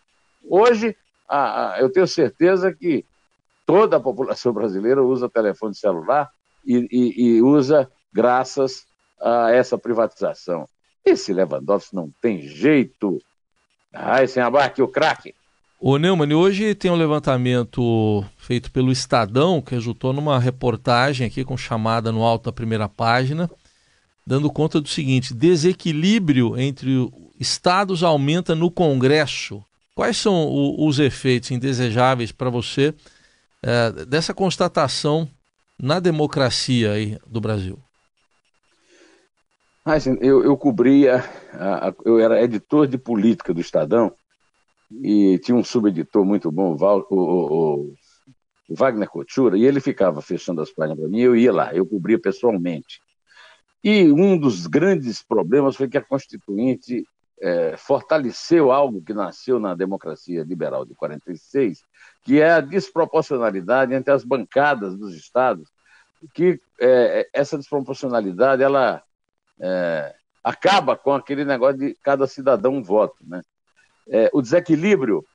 Hoje, 0.47 0.95
a, 1.27 1.75
a, 1.75 1.79
eu 1.79 1.89
tenho 1.89 2.07
certeza 2.07 2.73
que 2.73 3.05
toda 3.65 3.97
a 3.97 3.99
população 3.99 4.51
brasileira 4.51 5.01
usa 5.01 5.29
telefone 5.29 5.73
celular 5.73 6.29
e, 6.65 6.87
e, 6.91 7.21
e 7.23 7.41
usa 7.41 7.89
graças 8.11 8.85
a 9.21 9.51
essa 9.51 9.77
privatização. 9.77 10.67
Esse 11.05 11.33
Lewandowski 11.33 11.95
não 11.95 12.09
tem 12.21 12.41
jeito. 12.41 13.21
Ai, 13.93 14.27
sem 14.27 14.41
abarque 14.41 14.81
o 14.81 14.87
craque. 14.87 15.33
Ô 15.79 15.97
Neumann, 15.97 16.33
hoje 16.33 16.73
tem 16.75 16.89
um 16.89 16.95
levantamento 16.95 18.23
feito 18.37 18.71
pelo 18.71 18.91
Estadão, 18.91 19.61
que 19.61 19.75
resultou 19.75 20.13
numa 20.13 20.39
reportagem 20.39 21.27
aqui 21.27 21.43
com 21.43 21.57
chamada 21.57 22.09
no 22.09 22.23
alto 22.23 22.45
da 22.45 22.53
primeira 22.53 22.87
página, 22.87 23.51
dando 24.25 24.49
conta 24.49 24.79
do 24.79 24.87
seguinte: 24.87 25.33
desequilíbrio 25.33 26.57
entre 26.57 27.11
estados 27.37 28.01
aumenta 28.01 28.55
no 28.55 28.71
Congresso. 28.71 29.61
Quais 29.93 30.15
são 30.15 30.47
o, 30.47 30.87
os 30.87 30.99
efeitos 30.99 31.51
indesejáveis 31.51 32.31
para 32.31 32.49
você 32.49 32.93
é, 33.61 34.05
dessa 34.05 34.33
constatação 34.33 35.29
na 35.83 35.99
democracia 35.99 36.93
aí 36.93 37.19
do 37.27 37.41
Brasil? 37.41 37.77
Ah, 39.85 39.97
eu, 40.21 40.41
eu 40.41 40.55
cobria, 40.55 41.21
eu 42.05 42.19
era 42.21 42.41
editor 42.41 42.87
de 42.87 42.97
política 42.97 43.53
do 43.53 43.59
Estadão 43.59 44.13
e 44.89 45.37
tinha 45.39 45.57
um 45.57 45.63
subeditor 45.63 46.23
muito 46.23 46.49
bom, 46.49 46.73
o, 46.73 47.15
o, 47.15 47.93
o 48.69 48.75
Wagner 48.75 49.09
Coutura, 49.09 49.57
e 49.57 49.65
ele 49.65 49.81
ficava 49.81 50.21
fechando 50.21 50.61
as 50.61 50.71
páginas 50.71 50.97
para 50.97 51.09
mim, 51.09 51.19
eu 51.19 51.35
ia 51.35 51.51
lá, 51.51 51.75
eu 51.75 51.85
cobria 51.85 52.17
pessoalmente. 52.17 53.01
E 53.83 54.09
um 54.09 54.37
dos 54.37 54.67
grandes 54.67 55.21
problemas 55.21 55.75
foi 55.75 55.89
que 55.89 55.97
a 55.97 56.01
Constituinte 56.01 57.03
é, 57.41 57.75
fortaleceu 57.75 58.71
algo 58.71 59.03
que 59.03 59.13
nasceu 59.13 59.59
na 59.59 59.75
democracia 59.75 60.43
liberal 60.43 60.85
de 60.85 60.95
46, 60.95 61.81
que 62.23 62.39
é 62.39 62.51
a 62.51 62.61
desproporcionalidade 62.61 63.93
entre 63.93 64.13
as 64.13 64.23
bancadas 64.23 64.95
dos 64.95 65.13
estados, 65.13 65.72
que 66.33 66.59
é, 66.79 67.27
essa 67.33 67.57
desproporcionalidade 67.57 68.63
ela 68.63 69.01
é, 69.59 70.15
acaba 70.43 70.95
com 70.95 71.13
aquele 71.13 71.45
negócio 71.45 71.77
de 71.77 71.97
cada 72.03 72.27
cidadão 72.27 72.75
um 72.75 72.83
voto. 72.83 73.17
Né? 73.25 73.41
É, 74.07 74.29
o 74.33 74.41
desequilíbrio 74.41 75.25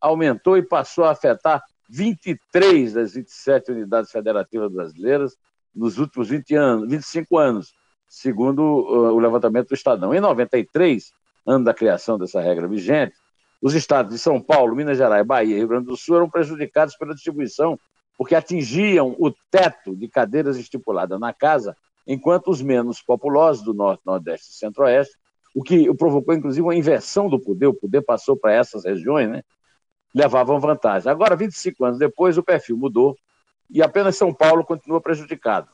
aumentou 0.00 0.56
e 0.56 0.62
passou 0.62 1.04
a 1.04 1.10
afetar 1.10 1.62
23 1.88 2.94
das 2.94 3.14
27 3.14 3.72
unidades 3.72 4.10
federativas 4.10 4.72
brasileiras 4.72 5.36
nos 5.74 5.98
últimos 5.98 6.28
20 6.28 6.54
anos, 6.54 6.90
25 6.90 7.38
anos, 7.38 7.74
segundo 8.08 8.62
o 8.62 9.18
levantamento 9.18 9.68
do 9.68 9.74
Estadão. 9.74 10.14
Em 10.14 10.20
93, 10.20 11.12
ano 11.46 11.64
da 11.64 11.74
criação 11.74 12.18
dessa 12.18 12.40
regra 12.40 12.66
vigente, 12.66 13.14
os 13.60 13.74
estados 13.74 14.12
de 14.12 14.18
São 14.18 14.40
Paulo, 14.40 14.74
Minas 14.74 14.96
Gerais, 14.96 15.26
Bahia 15.26 15.54
e 15.54 15.58
Rio 15.58 15.68
Grande 15.68 15.86
do 15.86 15.96
Sul 15.96 16.16
eram 16.16 16.30
prejudicados 16.30 16.96
pela 16.96 17.14
distribuição, 17.14 17.78
porque 18.20 18.34
atingiam 18.34 19.16
o 19.18 19.32
teto 19.50 19.96
de 19.96 20.06
cadeiras 20.06 20.58
estipuladas 20.58 21.18
na 21.18 21.32
casa, 21.32 21.74
enquanto 22.06 22.50
os 22.50 22.60
menos 22.60 23.00
populosos 23.00 23.64
do 23.64 23.72
Norte, 23.72 24.02
Nordeste 24.04 24.50
e 24.50 24.56
Centro-Oeste, 24.56 25.16
o 25.54 25.62
que 25.62 25.90
provocou 25.94 26.34
inclusive 26.34 26.60
uma 26.60 26.74
inversão 26.74 27.30
do 27.30 27.40
poder, 27.40 27.68
o 27.68 27.72
poder 27.72 28.02
passou 28.02 28.36
para 28.36 28.52
essas 28.52 28.84
regiões, 28.84 29.30
né? 29.30 29.42
levavam 30.14 30.60
vantagem. 30.60 31.10
Agora, 31.10 31.34
25 31.34 31.82
anos 31.82 31.98
depois, 31.98 32.36
o 32.36 32.42
perfil 32.42 32.76
mudou 32.76 33.16
e 33.70 33.82
apenas 33.82 34.18
São 34.18 34.34
Paulo 34.34 34.66
continua 34.66 35.00
prejudicado. 35.00 35.70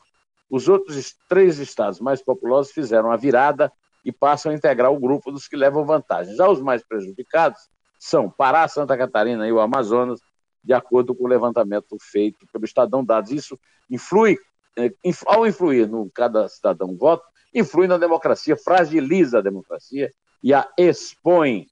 Os 0.49 0.69
outros 0.69 1.17
três 1.27 1.59
estados 1.59 1.99
mais 1.99 2.21
populosos 2.21 2.71
fizeram 2.71 3.11
a 3.11 3.17
virada 3.17 3.69
e 4.05 4.11
passam 4.13 4.53
a 4.53 4.55
integrar 4.55 4.89
o 4.89 4.97
grupo 4.97 5.33
dos 5.33 5.49
que 5.49 5.57
levam 5.57 5.85
vantagem. 5.85 6.33
Já 6.33 6.47
os 6.47 6.61
mais 6.61 6.81
prejudicados 6.81 7.59
são 7.99 8.29
Pará, 8.29 8.65
Santa 8.69 8.97
Catarina 8.97 9.45
e 9.45 9.51
o 9.51 9.59
Amazonas, 9.59 10.21
de 10.63 10.73
acordo 10.73 11.15
com 11.15 11.25
o 11.25 11.27
levantamento 11.27 11.97
feito 11.99 12.45
pelo 12.51 12.65
Estadão 12.65 13.03
Dados. 13.03 13.31
Isso 13.31 13.59
influi, 13.89 14.37
é, 14.77 14.91
ao 15.25 15.47
influir 15.47 15.87
no 15.87 16.09
cada 16.13 16.47
cidadão 16.47 16.95
voto, 16.95 17.25
influi 17.53 17.87
na 17.87 17.97
democracia, 17.97 18.55
fragiliza 18.55 19.39
a 19.39 19.41
democracia 19.41 20.11
e 20.43 20.53
a 20.53 20.67
expõe 20.77 21.67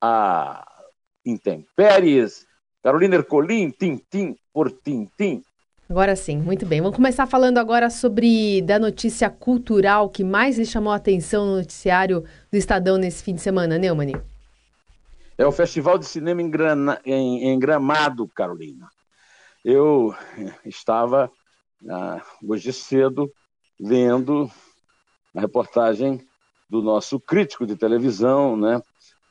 a 0.00 0.66
intempéries. 1.24 2.46
Carolina 2.82 3.16
Ercolim, 3.16 3.70
tintim 3.70 4.36
por 4.52 4.70
tintim. 4.70 5.42
Agora 5.90 6.14
sim, 6.14 6.36
muito 6.36 6.66
bem. 6.66 6.82
Vamos 6.82 6.96
começar 6.96 7.26
falando 7.26 7.56
agora 7.56 7.88
sobre 7.88 8.60
da 8.62 8.78
notícia 8.78 9.30
cultural 9.30 10.10
que 10.10 10.22
mais 10.22 10.58
lhe 10.58 10.66
chamou 10.66 10.92
a 10.92 10.96
atenção 10.96 11.46
no 11.46 11.56
noticiário 11.56 12.24
do 12.52 12.58
Estadão 12.58 12.98
nesse 12.98 13.22
fim 13.22 13.34
de 13.34 13.40
semana, 13.40 13.78
Neumann. 13.78 14.12
É 15.38 15.46
o 15.46 15.52
Festival 15.52 15.96
de 15.96 16.04
Cinema 16.04 16.42
em, 16.42 16.50
Grana, 16.50 17.00
em, 17.04 17.44
em 17.44 17.58
Gramado, 17.60 18.26
Carolina. 18.26 18.88
Eu 19.64 20.12
estava 20.64 21.30
ah, 21.88 22.20
hoje 22.42 22.72
cedo 22.72 23.32
vendo 23.78 24.50
a 25.32 25.40
reportagem 25.40 26.26
do 26.68 26.82
nosso 26.82 27.20
crítico 27.20 27.64
de 27.64 27.76
televisão, 27.76 28.56
né, 28.56 28.82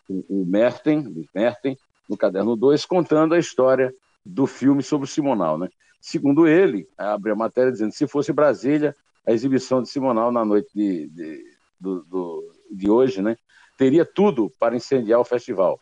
o, 0.09 0.43
o 0.43 0.45
Merten, 0.45 1.27
Merten, 1.35 1.77
no 2.09 2.15
Caderno 2.15 2.55
2, 2.55 2.85
contando 2.85 3.33
a 3.33 3.39
história 3.39 3.93
do 4.25 4.47
filme 4.47 4.81
sobre 4.81 5.03
o 5.03 5.11
Simonal. 5.11 5.57
Né? 5.57 5.67
Segundo 5.99 6.47
ele, 6.47 6.87
abre 6.97 7.33
a 7.33 7.35
matéria 7.35 7.69
dizendo 7.69 7.91
se 7.91 8.07
fosse 8.07 8.31
Brasília, 8.31 8.95
a 9.25 9.33
exibição 9.33 9.81
de 9.81 9.89
Simonal 9.89 10.31
na 10.31 10.45
noite 10.45 10.69
de, 10.73 11.09
de, 11.09 11.43
do, 11.77 12.01
do, 12.05 12.53
de 12.71 12.89
hoje, 12.89 13.21
né, 13.21 13.35
teria 13.77 14.05
tudo 14.05 14.49
para 14.57 14.73
incendiar 14.73 15.19
o 15.19 15.25
festival. 15.25 15.77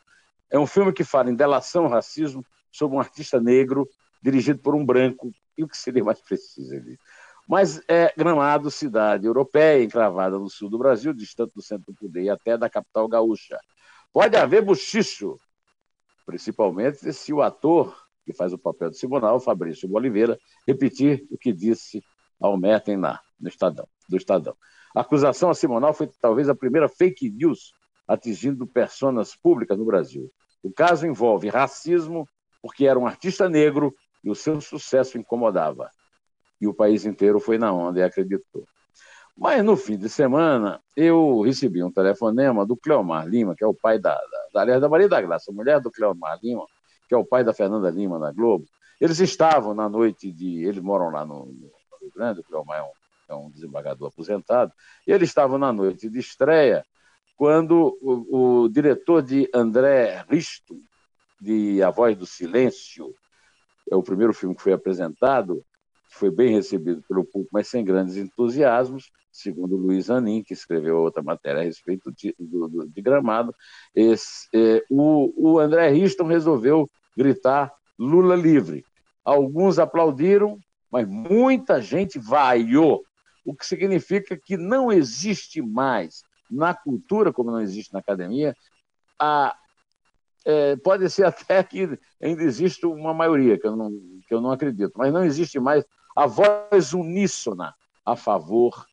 É 0.50 0.60
um 0.60 0.68
filme 0.68 0.94
que 0.94 1.04
fala 1.04 1.30
em 1.30 1.36
delação, 1.36 1.88
racismo, 1.88 2.46
sobre 2.72 2.98
um 2.98 3.00
artista 3.00 3.40
negro 3.40 3.88
dirigido 4.22 4.60
por 4.60 4.76
um 4.76 4.86
branco, 4.86 5.32
e 5.58 5.64
o 5.64 5.68
que 5.68 5.78
seria 5.78 6.04
mais 6.04 6.20
preciso 6.20 6.74
ali. 6.74 6.98
Mas 7.48 7.82
é 7.88 8.12
Gramado, 8.18 8.72
cidade 8.72 9.26
europeia, 9.26 9.84
encravada 9.84 10.38
no 10.38 10.50
sul 10.50 10.70
do 10.70 10.78
Brasil, 10.78 11.14
distante 11.14 11.54
do 11.54 11.62
centro 11.62 11.94
do 11.94 11.96
poder 11.96 12.24
e 12.24 12.30
até 12.30 12.58
da 12.58 12.70
capital 12.70 13.08
gaúcha. 13.08 13.60
Pode 14.12 14.36
haver 14.36 14.64
buchicho, 14.64 15.38
principalmente 16.26 17.14
se 17.14 17.32
o 17.32 17.42
ator 17.42 17.96
que 18.26 18.34
faz 18.34 18.52
o 18.52 18.58
papel 18.58 18.90
de 18.90 18.98
Simonal, 18.98 19.40
Fabrício 19.40 19.92
Oliveira, 19.94 20.40
repetir 20.68 21.28
o 21.30 21.38
que 21.38 21.54
disse 21.54 22.04
ao 22.40 22.58
Merten 22.58 22.98
lá, 22.98 23.22
no 23.40 23.48
Estadão, 23.48 23.88
do 24.10 24.18
Estadão. 24.18 24.58
A 24.96 25.02
acusação 25.02 25.52
a 25.52 25.54
Simonal 25.54 25.94
foi 25.94 26.10
talvez 26.20 26.50
a 26.50 26.56
primeira 26.56 26.90
fake 26.90 27.30
news 27.30 27.74
atingindo 28.08 28.68
personas 28.68 29.36
públicas 29.36 29.78
no 29.78 29.86
Brasil. 29.86 30.32
O 30.64 30.72
caso 30.72 31.06
envolve 31.06 31.50
racismo, 31.50 32.28
porque 32.62 32.86
era 32.86 32.98
um 32.98 33.06
artista 33.06 33.48
negro 33.50 33.94
e 34.24 34.30
o 34.30 34.36
seu 34.36 34.60
sucesso 34.60 35.18
incomodava. 35.18 35.90
E 36.60 36.68
o 36.68 36.74
país 36.74 37.06
inteiro 37.06 37.40
foi 37.40 37.58
na 37.58 37.72
onda 37.72 38.00
e 38.00 38.04
acreditou. 38.04 38.66
Mas 39.38 39.64
no 39.64 39.76
fim 39.76 39.98
de 39.98 40.08
semana, 40.08 40.82
eu 40.96 41.42
recebi 41.42 41.84
um 41.84 41.92
telefonema 41.92 42.66
do 42.66 42.78
Cleomar 42.78 43.28
Lima, 43.28 43.54
que 43.54 43.64
é 43.64 43.68
o 43.68 43.74
pai 43.74 44.00
da, 44.00 44.18
da, 44.54 44.80
da, 44.80 44.90
Maria 44.90 45.10
da 45.10 45.22
Graça, 45.22 45.52
mulher 45.52 45.82
do 45.82 45.92
Cleomar 45.92 46.40
Lima, 46.42 46.66
que 47.08 47.14
é 47.14 47.18
o 47.18 47.26
pai 47.26 47.44
da 47.44 47.54
Fernanda 47.54 47.90
Lima 47.90 48.18
na 48.18 48.32
Globo. 48.32 48.66
Eles 49.00 49.20
estavam 49.20 49.74
na 49.74 49.90
noite 49.90 50.32
de. 50.32 50.64
Eles 50.64 50.82
moram 50.82 51.10
lá 51.10 51.26
no, 51.26 51.46
no 51.46 51.72
Rio 52.02 52.12
Grande, 52.16 52.40
o 52.40 52.44
Cleomar 52.44 52.80
é 52.80 52.84
um, 52.84 53.36
é 53.36 53.36
um 53.36 53.52
desembargador 53.52 54.08
aposentado, 54.08 54.72
e 55.06 55.12
eles 55.12 55.30
estavam 55.30 55.58
na 55.58 55.74
noite 55.74 56.10
de 56.10 56.18
estreia 56.18 56.86
quando 57.36 57.98
o, 58.02 58.64
o 58.64 58.70
diretor 58.70 59.22
de 59.22 59.50
André 59.54 60.24
Risto, 60.30 60.80
de 61.40 61.84
A 61.84 61.90
Voz 61.90 62.18
do 62.18 62.26
Silêncio, 62.26 63.14
é 63.92 63.96
o 63.96 64.04
primeiro 64.04 64.34
filme 64.34 64.56
que 64.56 64.64
foi 64.64 64.74
apresentado, 64.74 65.64
foi 66.10 66.32
bem 66.32 66.54
recebido 66.54 67.04
pelo 67.08 67.26
público, 67.26 67.50
mas 67.52 67.68
sem 67.68 67.84
grandes 67.84 68.16
entusiasmos, 68.16 69.12
segundo 69.32 69.76
Luiz 69.76 70.10
Anin, 70.10 70.42
que 70.44 70.54
escreveu 70.54 70.98
outra 70.98 71.22
matéria 71.22 71.62
a 71.62 71.66
respeito 71.66 72.12
de, 72.12 72.34
do, 72.40 72.88
de 72.88 73.02
Gramado. 73.02 73.54
Esse, 73.94 74.48
é, 74.54 74.84
o, 74.90 75.34
o 75.36 75.60
André 75.60 75.90
Riston 75.90 76.26
resolveu 76.26 76.90
gritar 77.18 77.72
Lula 78.00 78.36
livre. 78.36 78.86
Alguns 79.26 79.78
aplaudiram, 79.78 80.58
mas 80.90 81.06
muita 81.08 81.82
gente 81.82 82.18
vaiou, 82.18 83.04
o 83.44 83.54
que 83.54 83.66
significa 83.66 84.38
que 84.38 84.56
não 84.56 84.92
existe 84.92 85.62
mais 85.62 86.24
na 86.50 86.74
cultura, 86.74 87.34
como 87.34 87.52
não 87.52 87.62
existe 87.62 87.94
na 87.94 88.00
academia, 88.00 88.56
a, 89.20 89.56
é, 90.46 90.76
pode 90.78 91.10
ser 91.10 91.26
até 91.26 91.64
que 91.64 91.98
ainda 92.22 92.44
existe 92.44 92.86
uma 92.86 93.14
maioria, 93.14 93.60
que 93.60 93.68
eu, 93.68 93.76
não, 93.76 93.92
que 94.28 94.34
eu 94.34 94.42
não 94.42 94.52
acredito, 94.52 94.94
mas 94.96 95.12
não 95.12 95.24
existe 95.24 95.60
mais 95.60 95.84
a 96.16 96.28
voz 96.28 96.94
uníssona 96.94 97.76
a 98.06 98.16
favor 98.16 98.86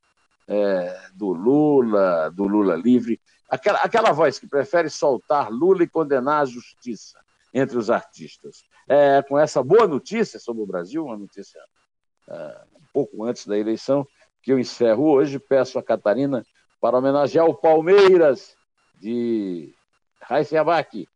é, 0.49 1.11
do 1.15 1.33
Lula, 1.33 2.31
do 2.31 2.45
Lula 2.45 2.75
livre, 2.75 3.21
aquela, 3.49 3.79
aquela 3.79 4.13
voz 4.13 4.39
que 4.39 4.49
prefere 4.49 4.91
soltar 4.91 5.51
Lula 5.51 5.85
e 5.85 5.89
condenar 5.89 6.43
a 6.43 6.47
justiça 6.47 7.21
entre 7.55 7.77
os 7.77 7.91
artistas. 7.91 8.65
É, 8.89 9.23
com 9.23 9.39
essa 9.39 9.63
boa 9.63 9.87
notícia 9.87 10.41
sobre 10.41 10.63
o 10.63 10.67
Brasil, 10.67 11.05
uma 11.05 11.17
notícia 11.17 11.61
é, 12.29 12.65
um 12.75 12.87
pouco 12.93 13.25
antes 13.25 13.47
da 13.47 13.57
eleição, 13.57 14.07
que 14.43 14.53
eu 14.53 14.59
encerro 14.59 15.05
hoje, 15.05 15.39
peço 15.39 15.79
a 15.79 15.83
Catarina 15.83 16.45
para 16.83 16.99
homenagear 16.99 17.47
o 17.47 17.55
Palmeiras 17.55 18.57
de 19.01 19.73
Abac, 20.59 21.07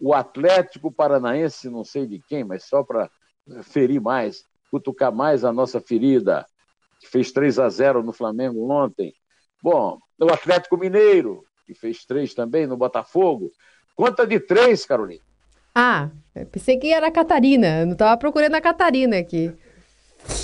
o 0.00 0.14
Atlético 0.14 0.92
Paranaense, 0.92 1.68
não 1.68 1.82
sei 1.82 2.06
de 2.06 2.20
quem, 2.28 2.44
mas 2.44 2.62
só 2.62 2.84
para 2.84 3.10
ferir 3.64 4.00
mais, 4.00 4.44
cutucar 4.70 5.12
mais 5.12 5.44
a 5.44 5.52
nossa 5.52 5.80
ferida, 5.80 6.46
que 7.00 7.08
fez 7.08 7.32
3 7.32 7.58
a 7.58 7.68
0 7.68 8.04
no 8.04 8.12
Flamengo 8.12 8.70
ontem. 8.70 9.12
Bom, 9.60 9.98
o 10.20 10.32
Atlético 10.32 10.76
Mineiro, 10.76 11.44
que 11.66 11.74
fez 11.74 12.04
3 12.04 12.32
também 12.32 12.64
no 12.64 12.76
Botafogo. 12.76 13.50
Conta 13.96 14.24
de 14.24 14.38
3, 14.38 14.86
Carolina. 14.86 15.24
Ah, 15.74 16.08
pensei 16.52 16.78
que 16.78 16.92
era 16.92 17.08
a 17.08 17.12
Catarina. 17.12 17.84
Não 17.84 17.94
estava 17.94 18.16
procurando 18.16 18.54
a 18.54 18.60
Catarina 18.60 19.18
aqui. 19.18 19.52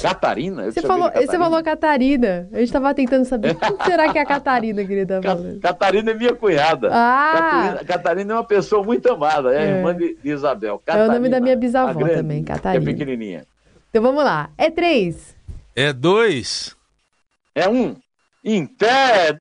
Catarina? 0.01 0.71
você 0.71 0.83
falou, 0.83 1.05
Catarina. 1.05 1.33
você 1.33 1.39
falou 1.39 1.63
Catarina. 1.63 2.49
A 2.53 2.57
gente 2.57 2.67
estava 2.67 2.95
tentando 2.95 3.25
saber 3.25 3.55
quem 3.61 3.77
será 3.85 4.13
que 4.13 4.19
é 4.19 4.23
a 4.23 4.27
Catarina, 4.27 4.85
querida. 4.85 5.21
Catarina 5.61 6.11
é 6.11 6.15
minha 6.15 6.35
cunhada. 6.35 6.89
Ah! 6.93 7.33
Catarina, 7.35 7.85
Catarina, 7.85 8.33
é 8.33 8.37
uma 8.37 8.45
pessoa 8.45 8.83
muito 8.83 9.11
amada, 9.11 9.55
é, 9.55 9.65
é. 9.65 9.77
irmã 9.77 9.95
de, 9.95 10.17
de 10.23 10.31
Isabel. 10.31 10.79
Catarina, 10.79 11.07
é 11.07 11.09
o 11.09 11.13
nome 11.15 11.29
da 11.29 11.41
minha 11.41 11.57
bisavó 11.57 11.99
grande, 11.99 12.15
também, 12.15 12.45
Catarina. 12.45 12.83
é 12.83 12.93
pequenininha. 12.93 13.47
Então 13.91 14.03
vamos 14.03 14.25
lá. 14.25 14.51
É 14.57 14.71
três. 14.71 15.37
É 15.77 15.93
dois. 15.93 16.75
É 17.55 17.69
um. 17.69 17.97
Em 18.45 18.67
pé. 18.67 19.39